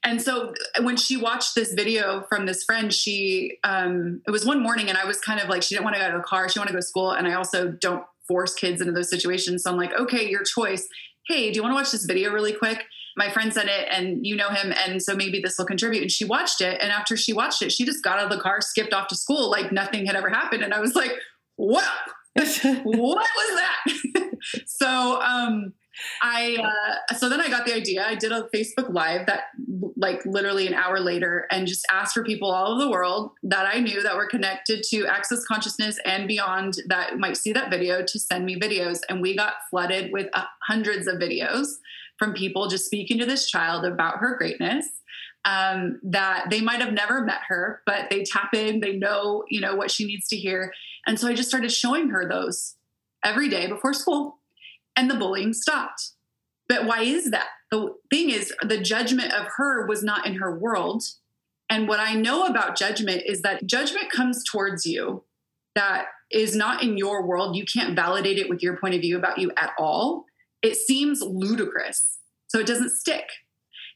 And 0.05 0.21
so 0.21 0.53
when 0.81 0.97
she 0.97 1.17
watched 1.17 1.55
this 1.55 1.73
video 1.75 2.23
from 2.29 2.47
this 2.47 2.65
friend, 2.65 2.93
she 2.93 3.59
um, 3.63 4.21
it 4.27 4.31
was 4.31 4.45
one 4.45 4.61
morning, 4.61 4.89
and 4.89 4.99
I 4.99 5.05
was 5.05 5.21
kind 5.21 5.41
of 5.41 5.49
like, 5.49 5.63
she 5.63 5.75
didn't 5.75 5.85
want 5.85 5.95
to 5.97 6.03
go 6.03 6.11
to 6.11 6.17
the 6.19 6.25
car, 6.25 6.49
she 6.49 6.59
wanted 6.59 6.71
to 6.71 6.75
go 6.75 6.81
to 6.81 6.87
school, 6.87 7.13
and 7.13 7.27
I 7.29 7.35
also 7.35 7.69
don't 7.69 8.05
force 8.27 8.55
kids 8.55 8.81
into 8.81 8.93
those 8.93 9.11
situations. 9.11 9.63
So 9.63 9.71
I'm 9.71 9.77
like, 9.77 9.93
okay, 9.99 10.29
your 10.29 10.43
choice. 10.43 10.89
Hey, 11.29 11.51
do 11.51 11.57
you 11.57 11.63
want 11.63 11.73
to 11.73 11.77
watch 11.77 11.93
this 11.93 12.05
video 12.05 12.33
really 12.33 12.53
quick? 12.53 12.85
My 13.17 13.31
friend 13.31 13.53
sent 13.53 13.69
it, 13.69 13.89
and 13.93 14.27
you 14.27 14.35
know 14.35 14.49
him, 14.49 14.73
and 14.87 15.01
so 15.01 15.15
maybe 15.15 15.41
this 15.41 15.57
will 15.57 15.67
contribute. 15.67 16.03
And 16.03 16.11
she 16.11 16.25
watched 16.25 16.61
it, 16.61 16.81
and 16.83 16.91
after 16.91 17.17
she 17.17 17.33
watched 17.33 17.63
it, 17.63 17.71
she 17.71 17.85
just 17.85 18.03
got 18.03 18.19
out 18.19 18.25
of 18.25 18.37
the 18.37 18.43
car, 18.43 18.61
skipped 18.61 18.93
off 18.93 19.07
to 19.09 19.15
school, 19.15 19.51
like 19.51 19.71
nothing 19.71 20.07
had 20.07 20.17
ever 20.17 20.31
happened. 20.31 20.65
And 20.65 20.75
I 20.75 20.81
was 20.81 20.97
like, 20.97 21.13
what? 21.57 21.85
what 22.35 22.57
was 22.85 23.61
that? 23.61 24.31
so 24.67 25.21
um, 25.21 25.75
I 26.23 26.57
uh, 27.11 27.15
so 27.15 27.29
then 27.29 27.41
I 27.41 27.49
got 27.49 27.67
the 27.67 27.75
idea. 27.75 28.05
I 28.07 28.15
did 28.15 28.33
a 28.33 28.49
Facebook 28.55 28.93
Live 28.93 29.27
that 29.27 29.45
like 29.97 30.25
literally 30.25 30.67
an 30.67 30.75
hour 30.75 31.01
later, 31.01 31.47
and 31.51 31.67
just 31.67 31.87
asked 31.91 32.15
for 32.15 32.25
people 32.25 32.51
all 32.51 32.73
over 32.73 32.83
the 32.83 32.91
world 32.91 33.33
that 33.43 33.67
I 33.73 33.81
knew 33.81 34.03
that 34.03 34.17
were 34.17 34.27
connected 34.27 34.83
to 34.91 35.07
Access 35.07 35.45
Consciousness 35.45 35.99
and 36.05 36.27
beyond 36.27 36.75
that 36.89 37.19
might 37.19 37.37
see 37.37 37.53
that 37.53 37.71
video 37.71 38.03
to 38.03 38.19
send 38.19 38.45
me 38.45 38.59
videos, 38.59 39.01
and 39.09 39.21
we 39.21 39.37
got 39.37 39.55
flooded 39.71 40.13
with 40.13 40.29
uh, 40.33 40.45
hundreds 40.67 41.07
of 41.07 41.17
videos 41.17 41.67
from 42.19 42.35
people 42.35 42.69
just 42.69 42.87
speaking 42.87 43.19
to 43.19 43.27
this 43.27 43.51
child 43.51 43.85
about 43.85 44.19
her 44.19 44.37
greatness 44.37 44.87
um, 45.45 45.99
that 46.05 46.47
they 46.51 46.61
might 46.61 46.81
have 46.81 46.93
never 46.93 47.25
met 47.25 47.41
her, 47.49 47.83
but 47.87 48.11
they 48.11 48.23
tap 48.23 48.55
in, 48.55 48.81
they 48.81 48.97
know, 48.97 49.45
you 49.49 49.61
know, 49.61 49.75
what 49.75 49.91
she 49.91 50.05
needs 50.05 50.29
to 50.29 50.37
hear. 50.37 50.73
And 51.07 51.19
so 51.19 51.29
I 51.29 51.35
just 51.35 51.49
started 51.49 51.73
showing 51.73 52.11
her 52.11 52.29
those 52.29 52.77
every 53.25 53.49
day 53.49 53.67
before 53.67 53.93
school, 53.93 54.39
and 54.97 55.11
the 55.11 55.15
bullying 55.15 55.53
stopped. 55.53 56.13
But 56.69 56.87
why 56.87 57.03
is 57.03 57.31
that? 57.31 57.49
The 57.71 57.95
thing 58.11 58.31
is, 58.31 58.53
the 58.63 58.81
judgment 58.81 59.33
of 59.33 59.47
her 59.57 59.87
was 59.87 60.03
not 60.03 60.27
in 60.27 60.37
her 60.37 60.59
world. 60.59 61.03
And 61.69 61.89
what 61.89 62.01
I 62.01 62.15
know 62.15 62.47
about 62.47 62.77
judgment 62.77 63.23
is 63.27 63.43
that 63.43 63.67
judgment 63.67 64.11
comes 64.11 64.45
towards 64.45 64.85
you 64.85 65.25
that 65.75 66.07
is 66.31 66.55
not 66.55 66.83
in 66.83 66.99
your 66.99 67.27
world. 67.27 67.57
You 67.57 67.65
can't 67.65 67.97
validate 67.97 68.39
it 68.39 68.49
with 68.49 68.63
your 68.63 68.77
point 68.77 68.95
of 68.95 69.01
view 69.01 69.17
about 69.17 69.39
you 69.39 69.53
at 69.57 69.71
all. 69.79 70.25
It 70.63 70.77
seems 70.77 71.23
ludicrous. 71.23 72.19
So 72.49 72.59
it 72.59 72.67
doesn't 72.67 72.91
stick. 72.91 73.25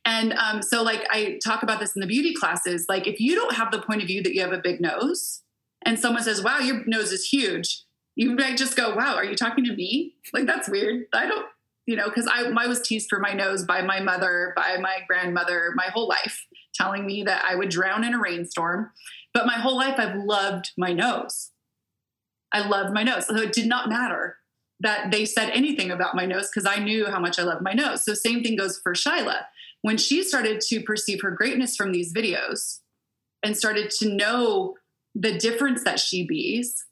And 0.06 0.32
um, 0.34 0.62
so, 0.62 0.82
like, 0.82 1.04
I 1.10 1.38
talk 1.44 1.62
about 1.62 1.80
this 1.80 1.96
in 1.96 2.00
the 2.00 2.06
beauty 2.06 2.32
classes. 2.32 2.86
Like, 2.88 3.06
if 3.06 3.20
you 3.20 3.34
don't 3.34 3.56
have 3.56 3.70
the 3.70 3.82
point 3.82 4.02
of 4.02 4.06
view 4.06 4.22
that 4.22 4.34
you 4.34 4.40
have 4.40 4.52
a 4.52 4.58
big 4.58 4.80
nose, 4.80 5.42
and 5.84 5.98
someone 5.98 6.22
says, 6.22 6.42
wow, 6.42 6.58
your 6.58 6.84
nose 6.86 7.12
is 7.12 7.26
huge, 7.26 7.82
you 8.16 8.30
might 8.30 8.56
just 8.56 8.76
go, 8.76 8.94
wow, 8.94 9.14
are 9.14 9.24
you 9.24 9.36
talking 9.36 9.64
to 9.64 9.74
me? 9.74 10.14
Like, 10.32 10.46
that's 10.46 10.68
weird. 10.68 11.04
I 11.12 11.26
don't, 11.26 11.46
you 11.86 11.96
know, 11.96 12.06
because 12.06 12.26
I, 12.26 12.50
I 12.56 12.66
was 12.66 12.80
teased 12.80 13.08
for 13.08 13.20
my 13.20 13.32
nose 13.32 13.64
by 13.64 13.82
my 13.82 14.00
mother, 14.00 14.52
by 14.56 14.78
my 14.80 15.00
grandmother, 15.06 15.72
my 15.76 15.86
whole 15.92 16.08
life, 16.08 16.44
telling 16.74 17.06
me 17.06 17.22
that 17.24 17.44
I 17.44 17.54
would 17.54 17.68
drown 17.68 18.02
in 18.02 18.14
a 18.14 18.18
rainstorm. 18.18 18.90
But 19.34 19.46
my 19.46 19.54
whole 19.54 19.76
life, 19.76 19.96
I've 19.98 20.16
loved 20.16 20.72
my 20.78 20.92
nose. 20.92 21.50
I 22.52 22.66
loved 22.66 22.94
my 22.94 23.02
nose. 23.02 23.26
So 23.26 23.36
it 23.36 23.52
did 23.52 23.66
not 23.66 23.88
matter 23.88 24.38
that 24.80 25.10
they 25.10 25.24
said 25.24 25.50
anything 25.50 25.90
about 25.90 26.14
my 26.14 26.26
nose 26.26 26.48
because 26.48 26.66
I 26.66 26.82
knew 26.82 27.06
how 27.06 27.20
much 27.20 27.38
I 27.38 27.42
loved 27.42 27.62
my 27.62 27.72
nose. 27.72 28.04
So 28.04 28.14
same 28.14 28.42
thing 28.42 28.56
goes 28.56 28.78
for 28.82 28.94
Shyla 28.94 29.42
when 29.82 29.98
she 29.98 30.22
started 30.22 30.60
to 30.62 30.80
perceive 30.80 31.20
her 31.22 31.30
greatness 31.30 31.76
from 31.76 31.92
these 31.92 32.12
videos 32.14 32.80
and 33.42 33.56
started 33.56 33.90
to 33.98 34.08
know 34.08 34.74
the 35.14 35.38
difference 35.38 35.84
that 35.84 36.00
she 36.00 36.26
bees, 36.26 36.84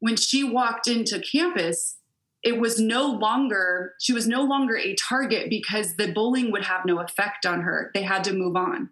when 0.00 0.16
she 0.16 0.42
walked 0.42 0.88
into 0.88 1.20
campus, 1.20 1.96
it 2.42 2.58
was 2.58 2.80
no 2.80 3.06
longer, 3.06 3.94
she 4.00 4.12
was 4.12 4.26
no 4.26 4.42
longer 4.42 4.76
a 4.76 4.94
target 4.96 5.50
because 5.50 5.96
the 5.96 6.12
bullying 6.12 6.50
would 6.50 6.64
have 6.64 6.86
no 6.86 6.98
effect 6.98 7.46
on 7.46 7.60
her. 7.60 7.90
They 7.94 8.02
had 8.02 8.24
to 8.24 8.32
move 8.32 8.56
on. 8.56 8.90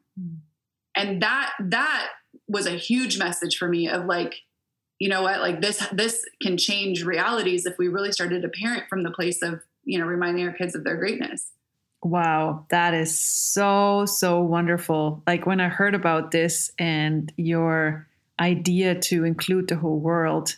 And 0.94 1.22
that, 1.22 1.52
that 1.58 2.10
was 2.46 2.66
a 2.66 2.72
huge 2.72 3.18
message 3.18 3.56
for 3.56 3.68
me 3.68 3.88
of 3.88 4.04
like, 4.04 4.34
you 4.98 5.08
know 5.08 5.22
what, 5.22 5.40
like 5.40 5.62
this, 5.62 5.86
this 5.92 6.24
can 6.42 6.58
change 6.58 7.04
realities 7.04 7.64
if 7.64 7.78
we 7.78 7.88
really 7.88 8.12
started 8.12 8.42
to 8.42 8.48
parent 8.48 8.84
from 8.88 9.02
the 9.02 9.10
place 9.10 9.42
of, 9.42 9.62
you 9.84 9.98
know, 9.98 10.04
reminding 10.04 10.46
our 10.46 10.52
kids 10.52 10.74
of 10.74 10.84
their 10.84 10.96
greatness. 10.96 11.52
Wow, 12.02 12.66
that 12.68 12.94
is 12.94 13.18
so, 13.18 14.04
so 14.06 14.40
wonderful. 14.40 15.22
Like 15.26 15.46
when 15.46 15.60
I 15.60 15.68
heard 15.68 15.94
about 15.94 16.32
this 16.32 16.70
and 16.78 17.32
your 17.36 18.08
idea 18.38 18.94
to 18.94 19.24
include 19.24 19.68
the 19.68 19.76
whole 19.76 19.98
world 19.98 20.56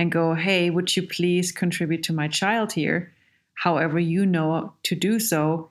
and 0.00 0.10
go, 0.10 0.32
hey, 0.32 0.70
would 0.70 0.96
you 0.96 1.02
please 1.06 1.52
contribute 1.52 2.02
to 2.04 2.14
my 2.14 2.26
child 2.26 2.72
here? 2.72 3.12
However, 3.52 3.98
you 3.98 4.24
know 4.24 4.72
to 4.84 4.94
do 4.94 5.20
so. 5.20 5.68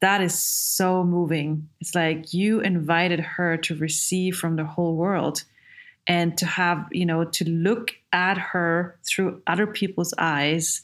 that 0.00 0.20
is 0.20 0.38
so 0.38 1.02
moving. 1.02 1.68
It's 1.80 1.94
like 1.94 2.32
you 2.32 2.60
invited 2.60 3.20
her 3.20 3.56
to 3.58 3.74
receive 3.74 4.36
from 4.36 4.56
the 4.56 4.64
whole 4.64 4.94
world 4.94 5.44
and 6.06 6.38
to 6.38 6.46
have, 6.46 6.86
you 6.92 7.04
know, 7.04 7.24
to 7.24 7.48
look 7.48 7.94
at 8.12 8.38
her 8.38 8.98
through 9.06 9.42
other 9.46 9.66
people's 9.66 10.14
eyes, 10.16 10.82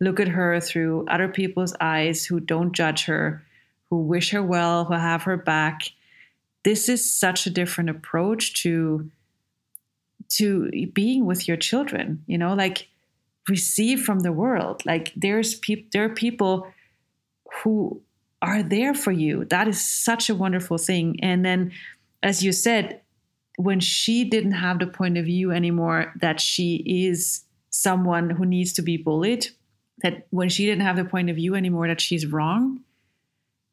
look 0.00 0.20
at 0.20 0.28
her 0.28 0.60
through 0.60 1.06
other 1.08 1.28
people's 1.28 1.74
eyes 1.80 2.24
who 2.24 2.40
don't 2.40 2.72
judge 2.72 3.04
her, 3.04 3.42
who 3.90 3.98
wish 3.98 4.30
her 4.30 4.42
well, 4.42 4.84
who 4.84 4.94
have 4.94 5.24
her 5.24 5.36
back. 5.36 5.82
This 6.64 6.88
is 6.88 7.12
such 7.12 7.46
a 7.46 7.50
different 7.50 7.90
approach 7.90 8.62
to 8.62 9.10
to 10.36 10.70
being 10.92 11.26
with 11.26 11.46
your 11.46 11.56
children, 11.56 12.22
you 12.26 12.38
know, 12.38 12.54
like 12.54 12.88
receive 13.48 14.02
from 14.02 14.20
the 14.20 14.32
world. 14.32 14.82
Like 14.86 15.12
there's 15.16 15.54
people 15.56 15.88
there 15.92 16.04
are 16.04 16.14
people 16.14 16.66
who 17.62 18.00
are 18.40 18.62
there 18.62 18.94
for 18.94 19.12
you. 19.12 19.44
That 19.46 19.68
is 19.68 19.80
such 19.80 20.28
a 20.28 20.34
wonderful 20.34 20.78
thing. 20.78 21.18
And 21.22 21.44
then, 21.44 21.72
as 22.22 22.42
you 22.42 22.52
said, 22.52 23.00
when 23.56 23.80
she 23.80 24.24
didn't 24.24 24.52
have 24.52 24.78
the 24.78 24.86
point 24.86 25.18
of 25.18 25.26
view 25.26 25.52
anymore 25.52 26.12
that 26.20 26.40
she 26.40 26.76
is 26.86 27.44
someone 27.70 28.30
who 28.30 28.44
needs 28.44 28.72
to 28.74 28.82
be 28.82 28.96
bullied, 28.96 29.48
that 30.02 30.26
when 30.30 30.48
she 30.48 30.66
didn't 30.66 30.84
have 30.84 30.96
the 30.96 31.04
point 31.04 31.30
of 31.30 31.36
view 31.36 31.54
anymore 31.54 31.86
that 31.86 32.00
she's 32.00 32.26
wrong, 32.26 32.80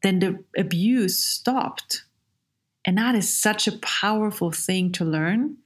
then 0.03 0.19
the 0.19 0.43
abuse 0.57 1.23
stopped. 1.23 2.03
And 2.85 2.97
that 2.97 3.15
is 3.15 3.41
such 3.41 3.67
a 3.67 3.77
powerful 3.79 4.51
thing 4.51 4.91
to 4.93 5.05
learn 5.05 5.57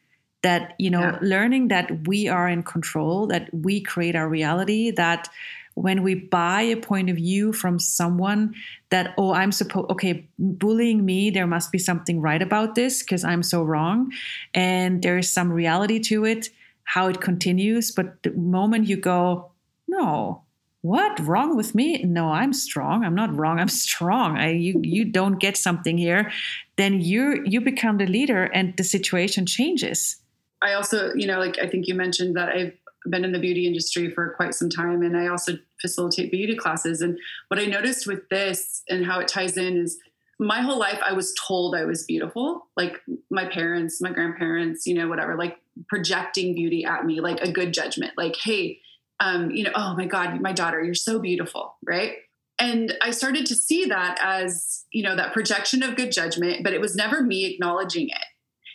that, 0.43 0.75
you 0.77 0.89
know, 0.89 1.01
yeah. 1.01 1.19
learning 1.21 1.69
that 1.69 2.07
we 2.07 2.27
are 2.27 2.47
in 2.47 2.63
control, 2.63 3.27
that 3.27 3.49
we 3.53 3.81
create 3.81 4.15
our 4.15 4.29
reality, 4.29 4.91
that 4.91 5.29
when 5.75 6.03
we 6.03 6.13
buy 6.13 6.61
a 6.61 6.77
point 6.77 7.09
of 7.09 7.15
view 7.15 7.51
from 7.51 7.79
someone 7.79 8.53
that 8.89 9.13
oh 9.17 9.33
i'm 9.33 9.51
supposed 9.51 9.89
okay 9.89 10.27
bullying 10.37 11.03
me 11.03 11.29
there 11.29 11.47
must 11.47 11.71
be 11.71 11.79
something 11.79 12.21
right 12.21 12.41
about 12.41 12.75
this 12.75 13.01
because 13.01 13.23
i'm 13.23 13.41
so 13.41 13.63
wrong 13.63 14.11
and 14.53 15.01
there 15.01 15.17
is 15.17 15.31
some 15.31 15.51
reality 15.51 15.99
to 15.99 16.25
it 16.25 16.49
how 16.83 17.07
it 17.07 17.21
continues 17.21 17.91
but 17.91 18.21
the 18.23 18.31
moment 18.31 18.87
you 18.87 18.97
go 18.97 19.51
no 19.87 20.43
what? 20.85 21.17
Wrong 21.21 21.55
with 21.55 21.73
me? 21.73 22.03
No 22.03 22.27
i'm 22.31 22.51
strong. 22.51 23.05
I'm 23.05 23.15
not 23.15 23.33
wrong 23.33 23.57
i'm 23.57 23.69
strong. 23.87 24.37
I, 24.37 24.49
you 24.51 24.81
you 24.83 25.05
don't 25.05 25.39
get 25.39 25.55
something 25.55 25.97
here. 25.97 26.29
Then 26.75 26.99
you 26.99 27.41
you 27.45 27.61
become 27.61 27.99
the 27.99 28.05
leader 28.05 28.43
and 28.43 28.75
the 28.75 28.83
situation 28.83 29.45
changes 29.45 30.17
i 30.63 30.73
also 30.73 31.13
you 31.13 31.27
know 31.27 31.39
like 31.39 31.59
i 31.59 31.67
think 31.67 31.87
you 31.87 31.93
mentioned 31.93 32.35
that 32.35 32.49
i've 32.49 32.73
been 33.09 33.25
in 33.25 33.31
the 33.31 33.39
beauty 33.39 33.67
industry 33.67 34.09
for 34.09 34.29
quite 34.31 34.53
some 34.53 34.69
time 34.69 35.01
and 35.01 35.17
I 35.17 35.27
also 35.27 35.53
facilitate 35.81 36.31
beauty 36.31 36.55
classes. 36.55 37.01
And 37.01 37.17
what 37.49 37.59
I 37.59 37.65
noticed 37.65 38.07
with 38.07 38.27
this 38.29 38.83
and 38.89 39.05
how 39.05 39.19
it 39.19 39.27
ties 39.27 39.57
in 39.57 39.77
is 39.77 39.99
my 40.39 40.61
whole 40.61 40.79
life 40.79 40.99
I 41.05 41.13
was 41.13 41.33
told 41.47 41.75
I 41.75 41.85
was 41.85 42.05
beautiful. 42.05 42.67
Like 42.75 43.01
my 43.29 43.45
parents, 43.45 44.01
my 44.01 44.11
grandparents, 44.11 44.87
you 44.87 44.95
know, 44.95 45.07
whatever, 45.07 45.35
like 45.35 45.57
projecting 45.87 46.55
beauty 46.55 46.85
at 46.85 47.05
me, 47.05 47.19
like 47.19 47.41
a 47.41 47.51
good 47.51 47.73
judgment, 47.73 48.13
like, 48.17 48.35
hey, 48.35 48.79
um, 49.19 49.51
you 49.51 49.63
know, 49.63 49.71
oh 49.75 49.95
my 49.95 50.05
God, 50.05 50.39
my 50.41 50.51
daughter, 50.53 50.81
you're 50.81 50.95
so 50.95 51.19
beautiful, 51.19 51.75
right? 51.85 52.13
And 52.59 52.95
I 53.01 53.11
started 53.11 53.45
to 53.47 53.55
see 53.55 53.85
that 53.85 54.17
as, 54.21 54.85
you 54.91 55.03
know, 55.03 55.15
that 55.15 55.33
projection 55.33 55.83
of 55.83 55.95
good 55.95 56.11
judgment, 56.11 56.63
but 56.63 56.73
it 56.73 56.81
was 56.81 56.95
never 56.95 57.21
me 57.21 57.45
acknowledging 57.45 58.09
it. 58.09 58.25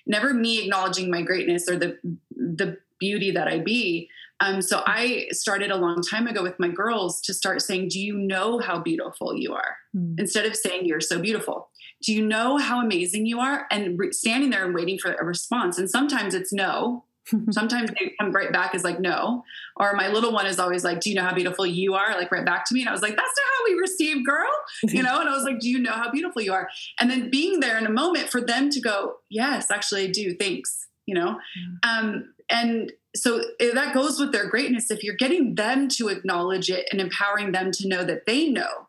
Never 0.08 0.34
me 0.34 0.64
acknowledging 0.64 1.10
my 1.10 1.22
greatness 1.22 1.68
or 1.68 1.78
the 1.78 1.98
the 2.34 2.78
beauty 2.98 3.30
that 3.30 3.46
I 3.46 3.58
be. 3.58 4.10
Um, 4.40 4.62
so 4.62 4.82
I 4.86 5.26
started 5.30 5.70
a 5.70 5.76
long 5.76 6.00
time 6.02 6.26
ago 6.28 6.42
with 6.42 6.58
my 6.60 6.68
girls 6.68 7.20
to 7.22 7.34
start 7.34 7.60
saying, 7.60 7.88
Do 7.88 8.00
you 8.00 8.16
know 8.16 8.58
how 8.58 8.78
beautiful 8.80 9.36
you 9.36 9.54
are? 9.54 9.76
Mm. 9.96 10.18
Instead 10.18 10.46
of 10.46 10.54
saying, 10.54 10.86
You're 10.86 11.00
so 11.00 11.18
beautiful. 11.18 11.70
Do 12.02 12.12
you 12.12 12.24
know 12.24 12.56
how 12.56 12.80
amazing 12.80 13.26
you 13.26 13.40
are? 13.40 13.66
And 13.70 13.98
re- 13.98 14.12
standing 14.12 14.50
there 14.50 14.64
and 14.64 14.74
waiting 14.74 14.98
for 14.98 15.12
a 15.12 15.24
response. 15.24 15.78
And 15.78 15.90
sometimes 15.90 16.34
it's 16.34 16.52
no. 16.52 17.04
sometimes 17.50 17.90
they 17.90 18.14
come 18.20 18.32
right 18.32 18.52
back 18.52 18.74
as 18.74 18.84
like 18.84 19.00
no. 19.00 19.44
Or 19.76 19.94
my 19.94 20.08
little 20.08 20.32
one 20.32 20.46
is 20.46 20.58
always 20.58 20.84
like, 20.84 21.00
Do 21.00 21.10
you 21.10 21.16
know 21.16 21.24
how 21.24 21.34
beautiful 21.34 21.66
you 21.66 21.94
are? 21.94 22.10
Like 22.12 22.32
right 22.32 22.44
back 22.44 22.64
to 22.66 22.74
me. 22.74 22.80
And 22.80 22.88
I 22.88 22.92
was 22.92 23.02
like, 23.02 23.16
That's 23.16 23.20
not 23.36 23.46
how 23.56 23.64
we 23.64 23.80
receive, 23.80 24.24
girl. 24.24 24.50
You 24.84 25.02
know, 25.02 25.20
and 25.20 25.28
I 25.28 25.34
was 25.34 25.44
like, 25.44 25.60
Do 25.60 25.68
you 25.68 25.78
know 25.78 25.92
how 25.92 26.10
beautiful 26.10 26.42
you 26.42 26.52
are? 26.52 26.68
And 27.00 27.10
then 27.10 27.30
being 27.30 27.60
there 27.60 27.78
in 27.78 27.86
a 27.86 27.90
moment 27.90 28.28
for 28.28 28.40
them 28.40 28.70
to 28.70 28.80
go, 28.80 29.16
Yes, 29.28 29.70
actually 29.70 30.04
I 30.04 30.10
do. 30.10 30.34
Thanks. 30.34 30.88
You 31.06 31.14
know? 31.14 31.38
Mm. 31.84 31.88
Um, 31.88 32.34
and 32.50 32.92
so 33.16 33.42
eh, 33.60 33.72
that 33.74 33.94
goes 33.94 34.20
with 34.20 34.32
their 34.32 34.48
greatness 34.48 34.90
if 34.90 35.02
you're 35.02 35.16
getting 35.16 35.54
them 35.54 35.88
to 35.88 36.08
acknowledge 36.08 36.70
it 36.70 36.86
and 36.90 37.00
empowering 37.00 37.52
them 37.52 37.70
to 37.72 37.88
know 37.88 38.04
that 38.04 38.26
they 38.26 38.48
know 38.48 38.88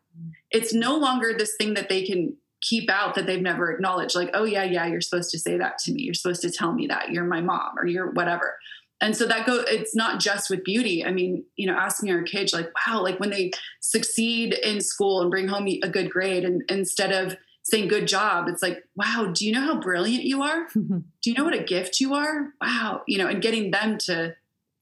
it's 0.50 0.74
no 0.74 0.96
longer 0.96 1.32
this 1.36 1.54
thing 1.56 1.74
that 1.74 1.88
they 1.88 2.04
can 2.04 2.36
keep 2.60 2.90
out 2.90 3.14
that 3.14 3.26
they've 3.26 3.42
never 3.42 3.70
acknowledged 3.70 4.14
like 4.14 4.30
oh 4.34 4.44
yeah 4.44 4.64
yeah 4.64 4.86
you're 4.86 5.00
supposed 5.00 5.30
to 5.30 5.38
say 5.38 5.56
that 5.58 5.78
to 5.78 5.92
me. 5.92 6.02
You're 6.02 6.14
supposed 6.14 6.42
to 6.42 6.50
tell 6.50 6.72
me 6.72 6.86
that. 6.88 7.10
You're 7.10 7.24
my 7.24 7.40
mom 7.40 7.78
or 7.78 7.86
you're 7.86 8.10
whatever. 8.10 8.58
And 9.00 9.16
so 9.16 9.26
that 9.26 9.46
go 9.46 9.64
it's 9.66 9.94
not 9.94 10.20
just 10.20 10.50
with 10.50 10.64
beauty. 10.64 11.04
I 11.04 11.10
mean 11.10 11.44
you 11.56 11.66
know 11.66 11.74
asking 11.74 12.10
our 12.10 12.22
kids 12.22 12.52
like 12.52 12.70
wow 12.86 13.02
like 13.02 13.18
when 13.18 13.30
they 13.30 13.52
succeed 13.80 14.54
in 14.54 14.80
school 14.80 15.22
and 15.22 15.30
bring 15.30 15.48
home 15.48 15.66
a 15.66 15.88
good 15.88 16.10
grade 16.10 16.44
and 16.44 16.62
instead 16.68 17.12
of 17.12 17.36
saying 17.62 17.88
good 17.88 18.08
job 18.08 18.48
it's 18.48 18.62
like 18.62 18.82
wow 18.96 19.30
do 19.32 19.46
you 19.46 19.52
know 19.52 19.60
how 19.60 19.80
brilliant 19.80 20.24
you 20.24 20.42
are? 20.42 20.66
Do 20.74 21.30
you 21.30 21.34
know 21.34 21.44
what 21.44 21.54
a 21.54 21.62
gift 21.62 22.00
you 22.00 22.14
are? 22.14 22.52
Wow 22.60 23.02
you 23.06 23.18
know 23.18 23.26
and 23.26 23.42
getting 23.42 23.70
them 23.70 23.98
to 23.98 24.34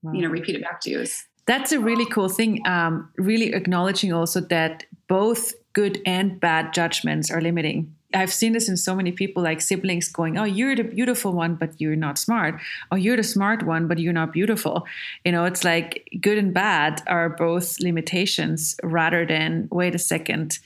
wow. 0.03 0.13
you 0.13 0.23
know 0.23 0.29
repeat 0.29 0.57
it 0.57 0.63
back 0.63 0.81
to 0.83 0.91
you 0.91 1.01
is 1.01 1.25
that's 1.47 1.73
a 1.73 1.81
really 1.81 2.05
cool 2.05 2.29
thing 2.29 2.61
um, 2.69 3.11
really 3.17 3.55
acknowledging 3.55 4.13
also 4.13 4.41
that 4.41 4.85
both 5.09 5.55
good 5.79 6.03
and 6.05 6.41
bad 6.41 6.75
judgments 6.75 7.31
are 7.31 7.41
limiting 7.41 7.95
I've 8.15 8.33
seen 8.33 8.55
this 8.55 8.71
in 8.71 8.79
so 8.79 8.95
many 8.95 9.13
people, 9.13 9.43
like 9.43 9.61
siblings 9.61 10.09
going, 10.09 10.39
Oh, 10.39 10.45
you're 10.45 10.75
the 10.75 10.83
beautiful 10.83 11.33
one, 11.35 11.57
but 11.57 11.79
you're 11.79 11.95
not 12.07 12.17
smart. 12.17 12.59
Oh, 12.91 12.97
you're 12.97 13.19
the 13.19 13.23
smart 13.23 13.67
one, 13.67 13.87
but 13.87 13.99
you're 13.99 14.15
not 14.15 14.33
beautiful. 14.33 14.87
You 15.27 15.33
know, 15.33 15.45
it's 15.45 15.63
like 15.63 16.09
good 16.19 16.39
and 16.39 16.55
bad 16.55 17.03
are 17.07 17.29
both 17.29 17.79
limitations 17.81 18.77
rather 18.83 19.27
than, 19.27 19.69
wait 19.71 19.95
a 19.95 19.99
second, 19.99 20.59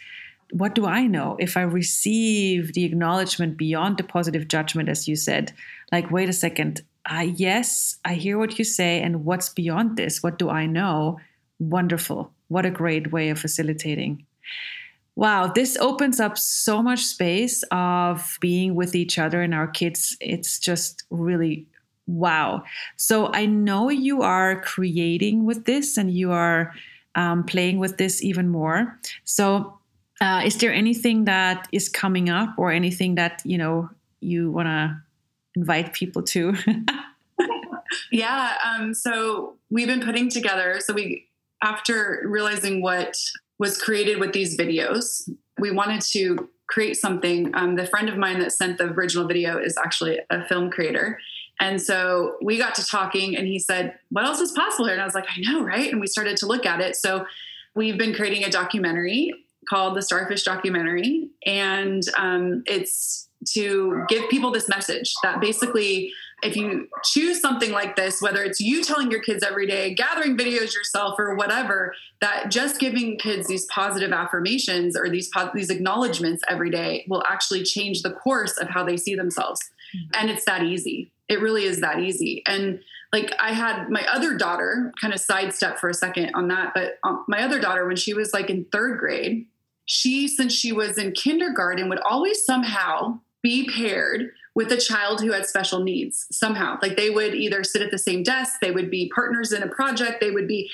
what 0.53 0.77
do 0.77 0.87
I 0.87 1.09
know 1.09 1.37
if 1.41 1.57
I 1.57 1.63
receive 1.63 2.75
the 2.75 2.85
acknowledgement 2.85 3.57
beyond 3.57 3.97
the 3.97 4.05
positive 4.05 4.47
judgment, 4.47 4.89
as 4.89 5.09
you 5.09 5.17
said? 5.17 5.53
Like, 5.91 6.13
wait 6.13 6.29
a 6.29 6.33
second, 6.47 6.83
I 7.07 7.25
yes, 7.25 7.99
I 8.05 8.15
hear 8.15 8.39
what 8.39 8.57
you 8.57 8.65
say, 8.65 9.03
and 9.03 9.25
what's 9.25 9.49
beyond 9.49 9.97
this? 9.97 10.23
What 10.23 10.39
do 10.39 10.49
I 10.49 10.67
know? 10.67 11.19
Wonderful. 11.59 12.31
What 12.47 12.67
a 12.67 12.71
great 12.71 13.11
way 13.11 13.31
of 13.31 13.41
facilitating. 13.41 14.25
Wow, 15.15 15.49
this 15.49 15.77
opens 15.77 16.21
up 16.21 16.39
so 16.39 16.83
much 16.83 17.05
space 17.05 17.63
of 17.71 18.39
being 18.41 18.75
with 18.75 18.95
each 18.95 19.19
other 19.19 19.43
and 19.43 19.55
our 19.55 19.67
kids. 19.67 20.17
It's 20.21 20.59
just 20.59 21.05
really 21.11 21.67
wow. 22.07 22.63
So 22.97 23.31
I 23.33 23.47
know 23.47 23.91
you 23.91 24.23
are 24.23 24.61
creating 24.63 25.45
with 25.45 25.65
this 25.67 25.97
and 25.97 26.11
you 26.11 26.33
are 26.33 26.73
um, 27.15 27.45
playing 27.45 27.79
with 27.79 27.99
this 27.99 28.23
even 28.23 28.49
more. 28.49 28.99
So 29.25 29.79
uh, 30.21 30.43
is 30.45 30.57
there 30.59 30.73
anything 30.73 31.25
that 31.25 31.69
is 31.73 31.89
coming 31.89 32.31
up 32.31 32.55
or 32.57 32.71
anything 32.71 33.17
that 33.17 33.43
you 33.45 33.59
know 33.59 33.91
you 34.21 34.51
want 34.51 34.67
to 34.67 34.97
invite 35.57 35.93
people 35.93 36.23
to? 36.23 36.55
yeah. 38.13 38.55
Um, 38.65 38.95
so 38.95 39.57
we've 39.71 39.89
been 39.89 40.03
putting 40.03 40.31
together. 40.31 40.81
So 40.81 40.95
we, 40.95 41.29
after 41.63 42.23
realizing 42.25 42.83
what 42.83 43.17
was 43.63 43.81
created 43.81 44.19
with 44.19 44.33
these 44.33 44.59
videos, 44.59 45.31
we 45.61 45.71
wanted 45.71 46.01
to 46.01 46.49
create 46.67 46.97
something. 46.97 47.55
Um, 47.55 47.77
the 47.77 47.87
friend 47.87 48.09
of 48.09 48.17
mine 48.19 48.41
that 48.41 48.51
sent 48.51 48.77
the 48.77 48.87
original 48.87 49.25
video 49.25 49.57
is 49.57 49.79
actually 49.79 50.19
a 50.31 50.45
film 50.47 50.69
creator. 50.69 51.17
And 51.61 51.81
so 51.81 52.39
we 52.43 52.59
got 52.59 52.75
to 52.75 52.85
talking, 52.85 53.37
and 53.37 53.47
he 53.47 53.61
said, 53.61 53.95
What 54.11 54.25
else 54.25 54.41
is 54.41 54.51
possible 54.51 54.87
here? 54.87 54.95
And 54.95 55.01
I 55.01 55.05
was 55.05 55.15
like, 55.15 55.29
I 55.31 55.41
know, 55.43 55.63
right? 55.63 55.93
And 55.93 56.01
we 56.01 56.09
started 56.09 56.37
to 56.39 56.47
look 56.47 56.67
at 56.67 56.81
it. 56.81 56.97
So 56.97 57.25
we've 57.77 57.97
been 57.97 58.13
creating 58.13 58.43
a 58.43 58.51
documentary 58.51 59.33
called 59.71 59.97
the 59.97 60.03
Starfish 60.03 60.43
Documentary, 60.43 61.29
and 61.47 62.03
um, 62.19 62.65
it's 62.67 63.29
to 63.55 64.05
give 64.09 64.29
people 64.29 64.51
this 64.51 64.69
message 64.69 65.15
that 65.23 65.41
basically 65.41 66.13
if 66.43 66.57
you 66.57 66.89
choose 67.05 67.41
something 67.41 67.71
like 67.71 67.95
this, 67.95 68.21
whether 68.21 68.43
it's 68.43 68.61
you 68.61 68.83
telling 68.83 69.11
your 69.11 69.23
kids 69.23 69.45
every 69.45 69.67
day, 69.67 69.95
gathering 69.95 70.37
videos 70.37 70.75
yourself, 70.75 71.15
or 71.19 71.37
whatever, 71.37 71.95
that 72.21 72.51
just 72.51 72.81
giving 72.81 73.17
kids 73.17 73.47
these 73.47 73.65
positive 73.67 74.13
affirmations 74.13 74.97
or 74.97 75.09
these 75.09 75.31
these 75.55 75.71
acknowledgments 75.71 76.43
every 76.49 76.71
day 76.71 77.05
will 77.09 77.23
actually 77.29 77.63
change 77.63 78.03
the 78.03 78.11
course 78.11 78.57
of 78.59 78.69
how 78.69 78.85
they 78.85 78.97
see 78.97 79.15
themselves. 79.15 79.61
Mm-hmm. 79.97 80.21
And 80.21 80.31
it's 80.31 80.45
that 80.45 80.65
easy. 80.65 81.13
It 81.29 81.41
really 81.41 81.65
is 81.65 81.81
that 81.81 82.01
easy. 82.01 82.43
And 82.47 82.81
like 83.13 83.33
I 83.39 83.53
had 83.53 83.89
my 83.89 84.05
other 84.11 84.37
daughter, 84.37 84.93
kind 85.01 85.15
of 85.15 85.21
sidestep 85.21 85.79
for 85.79 85.89
a 85.89 85.95
second 85.95 86.35
on 86.35 86.49
that, 86.49 86.73
but 86.75 86.99
um, 87.05 87.25
my 87.29 87.43
other 87.43 87.61
daughter, 87.61 87.87
when 87.87 87.97
she 87.97 88.15
was 88.15 88.33
like 88.33 88.51
in 88.51 88.65
third 88.73 88.99
grade, 88.99 89.47
she, 89.85 90.29
since 90.29 90.53
she 90.53 90.73
was 90.73 90.99
in 90.99 91.13
kindergarten, 91.13 91.89
would 91.89 92.01
always 92.01 92.45
somehow 92.45 93.21
be 93.43 93.69
paired 93.69 94.31
with 94.55 94.71
a 94.73 94.77
child 94.77 95.21
who 95.21 95.33
had 95.33 95.47
special 95.47 95.83
needs 95.83 96.27
somehow. 96.31 96.79
Like 96.83 96.97
they 96.97 97.11
would 97.11 97.35
either 97.35 97.65
sit 97.65 97.83
at 97.83 97.91
the 97.91 97.99
same 97.99 98.23
desk, 98.23 98.61
they 98.61 98.71
would 98.71 98.91
be 98.91 99.11
partners 99.15 99.53
in 99.53 99.63
a 99.63 99.69
project, 99.69 100.21
they 100.21 100.31
would 100.31 100.49
be. 100.49 100.71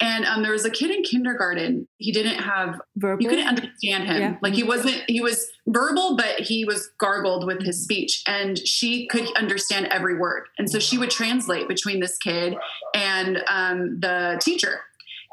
And 0.00 0.24
um, 0.24 0.42
there 0.42 0.50
was 0.50 0.64
a 0.64 0.70
kid 0.70 0.90
in 0.90 1.04
kindergarten. 1.04 1.86
He 1.98 2.10
didn't 2.10 2.40
have 2.40 2.80
verbal. 2.96 3.22
You 3.22 3.28
couldn't 3.28 3.46
understand 3.46 4.04
him. 4.04 4.20
Yeah. 4.20 4.36
Like 4.42 4.52
he 4.52 4.64
wasn't. 4.64 5.00
He 5.06 5.20
was 5.20 5.48
verbal, 5.68 6.16
but 6.16 6.40
he 6.40 6.64
was 6.64 6.90
gargled 6.98 7.46
with 7.46 7.62
his 7.62 7.84
speech, 7.84 8.24
and 8.26 8.58
she 8.66 9.06
could 9.06 9.28
understand 9.36 9.86
every 9.86 10.18
word. 10.18 10.48
And 10.58 10.68
so 10.68 10.80
she 10.80 10.98
would 10.98 11.10
translate 11.10 11.68
between 11.68 12.00
this 12.00 12.18
kid 12.18 12.56
and 12.96 13.44
um, 13.48 14.00
the 14.00 14.40
teacher. 14.42 14.80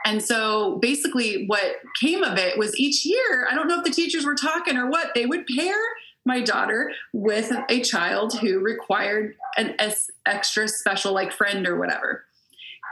And 0.06 0.24
so 0.24 0.78
basically, 0.82 1.46
what 1.48 1.78
came 2.00 2.24
of 2.24 2.38
it 2.38 2.56
was 2.58 2.78
each 2.78 3.06
year. 3.06 3.48
I 3.50 3.56
don't 3.56 3.68
know 3.68 3.80
if 3.80 3.84
the 3.84 3.90
teachers 3.90 4.24
were 4.24 4.36
talking 4.36 4.78
or 4.78 4.88
what. 4.88 5.16
They 5.16 5.26
would 5.26 5.48
pair 5.48 5.76
my 6.30 6.42
daughter 6.42 6.92
with 7.12 7.52
a 7.70 7.82
child 7.82 8.38
who 8.40 8.60
required 8.60 9.36
an 9.58 9.76
extra 10.26 10.68
special 10.68 11.12
like 11.12 11.34
friend 11.34 11.68
or 11.68 11.78
whatever. 11.78 12.24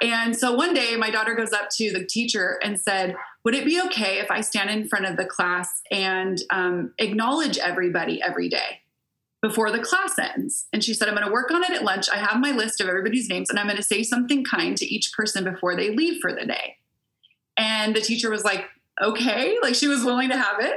And 0.01 0.35
so 0.35 0.53
one 0.53 0.73
day 0.73 0.95
my 0.95 1.11
daughter 1.11 1.35
goes 1.35 1.53
up 1.53 1.69
to 1.77 1.91
the 1.91 2.03
teacher 2.03 2.59
and 2.63 2.79
said, 2.79 3.15
Would 3.45 3.55
it 3.55 3.65
be 3.65 3.79
okay 3.85 4.19
if 4.19 4.29
I 4.29 4.41
stand 4.41 4.69
in 4.69 4.89
front 4.89 5.05
of 5.05 5.17
the 5.17 5.25
class 5.25 5.81
and 5.91 6.39
um, 6.49 6.93
acknowledge 6.97 7.57
everybody 7.57 8.21
every 8.21 8.49
day 8.49 8.81
before 9.41 9.71
the 9.71 9.79
class 9.79 10.17
ends? 10.19 10.65
And 10.73 10.83
she 10.83 10.93
said, 10.93 11.07
I'm 11.07 11.15
going 11.15 11.25
to 11.25 11.31
work 11.31 11.51
on 11.51 11.63
it 11.63 11.71
at 11.71 11.83
lunch. 11.83 12.09
I 12.11 12.17
have 12.17 12.39
my 12.39 12.51
list 12.51 12.81
of 12.81 12.87
everybody's 12.87 13.29
names 13.29 13.49
and 13.49 13.59
I'm 13.59 13.67
going 13.67 13.77
to 13.77 13.83
say 13.83 14.03
something 14.03 14.43
kind 14.43 14.75
to 14.77 14.85
each 14.85 15.13
person 15.13 15.43
before 15.43 15.75
they 15.75 15.95
leave 15.95 16.21
for 16.21 16.33
the 16.33 16.45
day. 16.45 16.77
And 17.55 17.95
the 17.95 18.01
teacher 18.01 18.29
was 18.29 18.43
like, 18.43 18.65
Okay, 19.01 19.57
like 19.61 19.75
she 19.75 19.87
was 19.87 20.03
willing 20.03 20.29
to 20.29 20.37
have 20.37 20.59
it. 20.59 20.73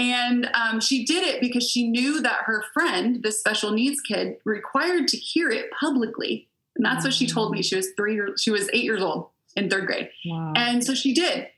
And 0.00 0.50
um, 0.54 0.80
she 0.80 1.04
did 1.04 1.22
it 1.24 1.40
because 1.40 1.68
she 1.68 1.88
knew 1.88 2.22
that 2.22 2.40
her 2.46 2.64
friend, 2.72 3.22
this 3.22 3.38
special 3.38 3.72
needs 3.72 4.00
kid, 4.00 4.36
required 4.44 5.08
to 5.08 5.16
hear 5.16 5.50
it 5.50 5.70
publicly 5.78 6.48
and 6.76 6.84
that's 6.84 7.04
what 7.04 7.12
she 7.12 7.26
told 7.26 7.52
me. 7.52 7.62
She 7.62 7.76
was 7.76 7.88
three 7.94 8.14
years, 8.14 8.40
she 8.40 8.50
was 8.50 8.70
eight 8.72 8.84
years 8.84 9.02
old 9.02 9.28
in 9.54 9.68
third 9.68 9.86
grade. 9.86 10.08
Wow. 10.24 10.54
And 10.56 10.82
so 10.82 10.94
she 10.94 11.12
did. 11.12 11.48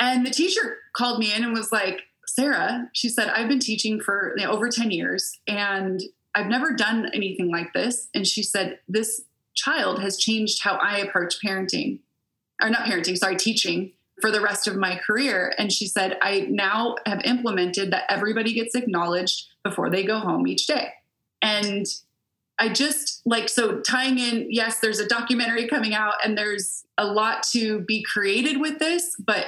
And 0.00 0.26
the 0.26 0.30
teacher 0.30 0.78
called 0.94 1.20
me 1.20 1.32
in 1.32 1.44
and 1.44 1.52
was 1.52 1.70
like, 1.70 2.00
Sarah, 2.26 2.88
she 2.92 3.08
said, 3.08 3.28
I've 3.28 3.48
been 3.48 3.60
teaching 3.60 4.00
for 4.00 4.34
you 4.36 4.44
know, 4.44 4.50
over 4.50 4.68
10 4.68 4.90
years 4.90 5.38
and 5.46 6.02
I've 6.34 6.48
never 6.48 6.72
done 6.72 7.08
anything 7.14 7.52
like 7.52 7.72
this. 7.72 8.08
And 8.14 8.26
she 8.26 8.42
said, 8.42 8.80
This 8.88 9.22
child 9.54 10.02
has 10.02 10.18
changed 10.18 10.64
how 10.64 10.74
I 10.82 10.98
approach 10.98 11.36
parenting, 11.44 12.00
or 12.60 12.68
not 12.68 12.86
parenting, 12.86 13.16
sorry, 13.16 13.36
teaching 13.36 13.92
for 14.20 14.30
the 14.30 14.40
rest 14.40 14.66
of 14.66 14.76
my 14.76 14.96
career. 14.96 15.52
And 15.58 15.72
she 15.72 15.86
said, 15.86 16.18
I 16.22 16.46
now 16.50 16.96
have 17.06 17.22
implemented 17.24 17.92
that 17.92 18.04
everybody 18.08 18.52
gets 18.52 18.74
acknowledged 18.74 19.46
before 19.62 19.90
they 19.90 20.04
go 20.04 20.18
home 20.18 20.46
each 20.46 20.66
day. 20.66 20.92
And 21.42 21.86
I 22.58 22.68
just 22.68 23.22
like 23.26 23.48
so 23.48 23.80
tying 23.80 24.18
in, 24.18 24.46
yes, 24.50 24.78
there's 24.78 25.00
a 25.00 25.08
documentary 25.08 25.66
coming 25.66 25.94
out 25.94 26.14
and 26.24 26.38
there's 26.38 26.84
a 26.96 27.06
lot 27.06 27.42
to 27.52 27.80
be 27.80 28.02
created 28.02 28.60
with 28.60 28.78
this, 28.78 29.16
but 29.18 29.46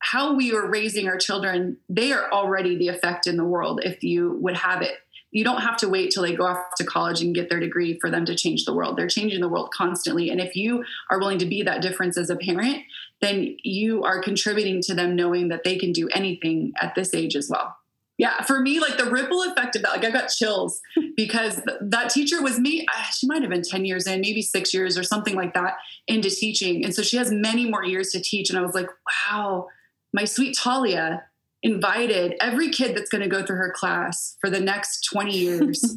how 0.00 0.34
we 0.34 0.52
are 0.54 0.66
raising 0.66 1.08
our 1.08 1.18
children, 1.18 1.76
they 1.88 2.10
are 2.12 2.30
already 2.32 2.76
the 2.76 2.88
effect 2.88 3.26
in 3.26 3.36
the 3.36 3.44
world 3.44 3.80
if 3.84 4.02
you 4.02 4.36
would 4.40 4.56
have 4.56 4.82
it. 4.82 4.94
You 5.30 5.44
don't 5.44 5.62
have 5.62 5.76
to 5.78 5.88
wait 5.88 6.10
till 6.10 6.22
they 6.22 6.34
go 6.34 6.46
off 6.46 6.58
to 6.76 6.84
college 6.84 7.22
and 7.22 7.34
get 7.34 7.48
their 7.48 7.60
degree 7.60 7.98
for 8.00 8.10
them 8.10 8.24
to 8.24 8.34
change 8.34 8.64
the 8.64 8.74
world. 8.74 8.96
They're 8.96 9.08
changing 9.08 9.40
the 9.40 9.48
world 9.48 9.72
constantly. 9.72 10.30
And 10.30 10.40
if 10.40 10.56
you 10.56 10.84
are 11.10 11.18
willing 11.18 11.38
to 11.38 11.46
be 11.46 11.62
that 11.62 11.82
difference 11.82 12.16
as 12.18 12.30
a 12.30 12.36
parent, 12.36 12.82
then 13.20 13.56
you 13.62 14.02
are 14.02 14.22
contributing 14.22 14.80
to 14.82 14.94
them 14.94 15.14
knowing 15.14 15.48
that 15.48 15.64
they 15.64 15.76
can 15.76 15.92
do 15.92 16.08
anything 16.08 16.72
at 16.80 16.94
this 16.94 17.14
age 17.14 17.36
as 17.36 17.48
well 17.48 17.76
yeah 18.20 18.42
for 18.42 18.60
me 18.60 18.78
like 18.78 18.98
the 18.98 19.10
ripple 19.10 19.42
effect 19.42 19.74
of 19.74 19.82
that 19.82 19.92
like 19.92 20.04
i 20.04 20.10
got 20.10 20.28
chills 20.28 20.80
because 21.16 21.54
th- 21.54 21.78
that 21.80 22.10
teacher 22.10 22.42
was 22.42 22.58
me 22.58 22.86
she 23.12 23.26
might 23.26 23.40
have 23.40 23.50
been 23.50 23.62
10 23.62 23.86
years 23.86 24.06
in 24.06 24.20
maybe 24.20 24.42
six 24.42 24.74
years 24.74 24.98
or 24.98 25.02
something 25.02 25.34
like 25.34 25.54
that 25.54 25.76
into 26.06 26.28
teaching 26.28 26.84
and 26.84 26.94
so 26.94 27.02
she 27.02 27.16
has 27.16 27.32
many 27.32 27.68
more 27.68 27.82
years 27.82 28.10
to 28.10 28.20
teach 28.20 28.50
and 28.50 28.58
i 28.58 28.62
was 28.62 28.74
like 28.74 28.88
wow 29.32 29.66
my 30.12 30.26
sweet 30.26 30.54
talia 30.56 31.24
invited 31.62 32.34
every 32.40 32.70
kid 32.70 32.96
that's 32.96 33.10
going 33.10 33.22
to 33.22 33.28
go 33.28 33.44
through 33.44 33.56
her 33.56 33.72
class 33.74 34.36
for 34.40 34.48
the 34.48 34.60
next 34.60 35.04
20 35.12 35.36
years 35.36 35.96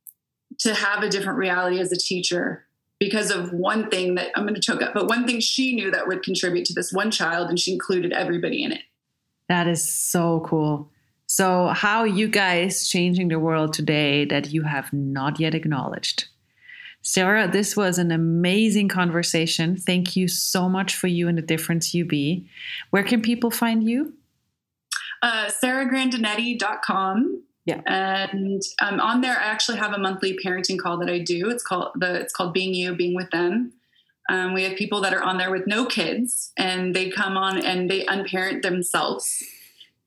to 0.58 0.74
have 0.74 1.02
a 1.02 1.08
different 1.08 1.38
reality 1.38 1.80
as 1.80 1.92
a 1.92 1.96
teacher 1.96 2.66
because 2.98 3.30
of 3.30 3.52
one 3.52 3.88
thing 3.88 4.16
that 4.16 4.30
i'm 4.36 4.44
going 4.44 4.54
to 4.54 4.60
choke 4.60 4.82
up 4.82 4.92
but 4.92 5.06
one 5.06 5.26
thing 5.26 5.40
she 5.40 5.74
knew 5.74 5.90
that 5.90 6.06
would 6.06 6.22
contribute 6.22 6.64
to 6.66 6.74
this 6.74 6.92
one 6.92 7.10
child 7.10 7.48
and 7.48 7.58
she 7.58 7.72
included 7.72 8.12
everybody 8.12 8.62
in 8.62 8.72
it 8.72 8.82
that 9.48 9.66
is 9.66 9.82
so 9.82 10.40
cool 10.46 10.90
so, 11.30 11.66
how 11.66 12.04
you 12.04 12.26
guys 12.26 12.88
changing 12.88 13.28
the 13.28 13.38
world 13.38 13.74
today 13.74 14.24
that 14.24 14.50
you 14.50 14.62
have 14.62 14.90
not 14.94 15.38
yet 15.38 15.54
acknowledged? 15.54 16.26
Sarah, 17.02 17.46
this 17.46 17.76
was 17.76 17.98
an 17.98 18.10
amazing 18.10 18.88
conversation. 18.88 19.76
Thank 19.76 20.16
you 20.16 20.26
so 20.26 20.70
much 20.70 20.96
for 20.96 21.06
you 21.06 21.28
and 21.28 21.36
the 21.36 21.42
difference 21.42 21.92
you 21.92 22.06
be. 22.06 22.48
Where 22.90 23.02
can 23.02 23.20
people 23.20 23.50
find 23.50 23.86
you? 23.86 24.14
Uh, 25.22 25.50
SarahGrandinetti.com. 25.62 27.42
Yeah. 27.64 27.82
And 27.86 28.62
um, 28.80 28.98
on 29.00 29.20
there, 29.20 29.36
I 29.38 29.44
actually 29.44 29.78
have 29.78 29.92
a 29.92 29.98
monthly 29.98 30.38
parenting 30.42 30.78
call 30.78 30.96
that 30.98 31.10
I 31.10 31.18
do. 31.18 31.50
It's 31.50 31.62
called 31.62 31.92
the 31.96 32.14
it's 32.14 32.32
called 32.32 32.54
Being 32.54 32.72
You, 32.72 32.94
Being 32.94 33.14
with 33.14 33.30
Them. 33.30 33.72
Um, 34.30 34.54
we 34.54 34.62
have 34.64 34.76
people 34.76 35.00
that 35.02 35.14
are 35.14 35.22
on 35.22 35.38
there 35.38 35.50
with 35.50 35.66
no 35.66 35.86
kids, 35.86 36.52
and 36.56 36.94
they 36.94 37.10
come 37.10 37.36
on 37.36 37.58
and 37.58 37.90
they 37.90 38.06
unparent 38.06 38.62
themselves 38.62 39.42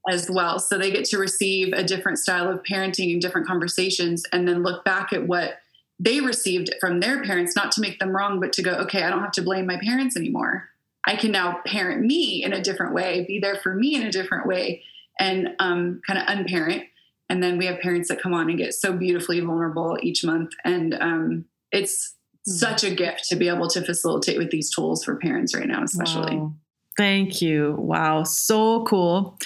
as 0.10 0.30
well. 0.30 0.60
So 0.60 0.78
they 0.78 0.91
get 0.91 1.06
to 1.06 1.17
receive 1.17 1.74
a 1.74 1.84
different 1.84 2.17
style 2.17 2.50
of 2.50 2.63
parenting 2.63 3.12
and 3.13 3.21
different 3.21 3.47
conversations 3.47 4.24
and 4.32 4.47
then 4.47 4.63
look 4.63 4.84
back 4.84 5.13
at 5.13 5.28
what 5.28 5.60
they 6.00 6.19
received 6.19 6.74
from 6.80 7.00
their 7.00 7.24
parents, 7.24 7.56
not 7.56 7.71
to 7.74 7.82
make 7.82 8.00
them 8.00 8.15
wrong, 8.15 8.39
but 8.39 8.54
to 8.54 8.63
go, 8.63 8.71
okay, 8.71 9.04
I 9.04 9.12
don't 9.12 9.21
have 9.21 9.32
to 9.34 9.43
blame 9.43 9.67
my 9.67 9.78
parents 9.78 10.17
anymore. 10.17 10.69
I 11.06 11.15
can 11.15 11.32
now 11.32 11.62
parent 11.65 12.02
me 12.02 12.43
in 12.43 12.54
a 12.54 12.62
different 12.62 12.93
way, 12.93 13.24
be 13.28 13.39
there 13.39 13.56
for 13.56 13.76
me 13.76 13.95
in 13.95 14.04
a 14.04 14.12
different 14.12 14.47
way, 14.47 14.84
and 15.19 15.50
um, 15.60 16.02
kind 16.06 16.19
of 16.19 16.26
unparent. 16.28 16.84
And 17.30 17.41
then 17.41 17.58
we 17.58 17.65
have 17.65 17.80
parents 17.80 18.10
that 18.10 18.21
come 18.21 18.34
on 18.34 18.50
and 18.50 18.58
get 18.58 18.74
so 18.74 18.93
beautifully 18.93 19.39
vulnerable 19.39 19.97
each 20.02 20.24
month. 20.24 20.52
And 20.65 20.93
um, 20.95 21.45
it's 21.71 22.15
mm-hmm. 22.47 22.52
such 22.52 22.84
a 22.84 22.93
gift 22.93 23.26
to 23.30 23.36
be 23.36 23.47
able 23.47 23.69
to 23.69 23.82
facilitate 23.82 24.38
with 24.38 24.52
these 24.52 24.74
tools 24.74 25.04
for 25.04 25.15
parents 25.15 25.56
right 25.56 25.67
now, 25.67 25.84
especially. 25.84 26.36
Wow. 26.36 26.54
Thank 26.97 27.41
you. 27.41 27.76
Wow, 27.80 28.24
so 28.24 28.84
cool. 28.84 29.38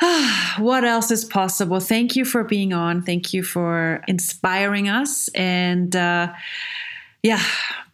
what 0.58 0.84
else 0.84 1.10
is 1.10 1.24
possible? 1.24 1.80
Thank 1.80 2.16
you 2.16 2.24
for 2.24 2.44
being 2.44 2.72
on. 2.72 3.02
Thank 3.02 3.32
you 3.32 3.42
for 3.42 4.02
inspiring 4.08 4.88
us. 4.88 5.28
And 5.28 5.94
uh, 5.94 6.32
yeah, 7.22 7.40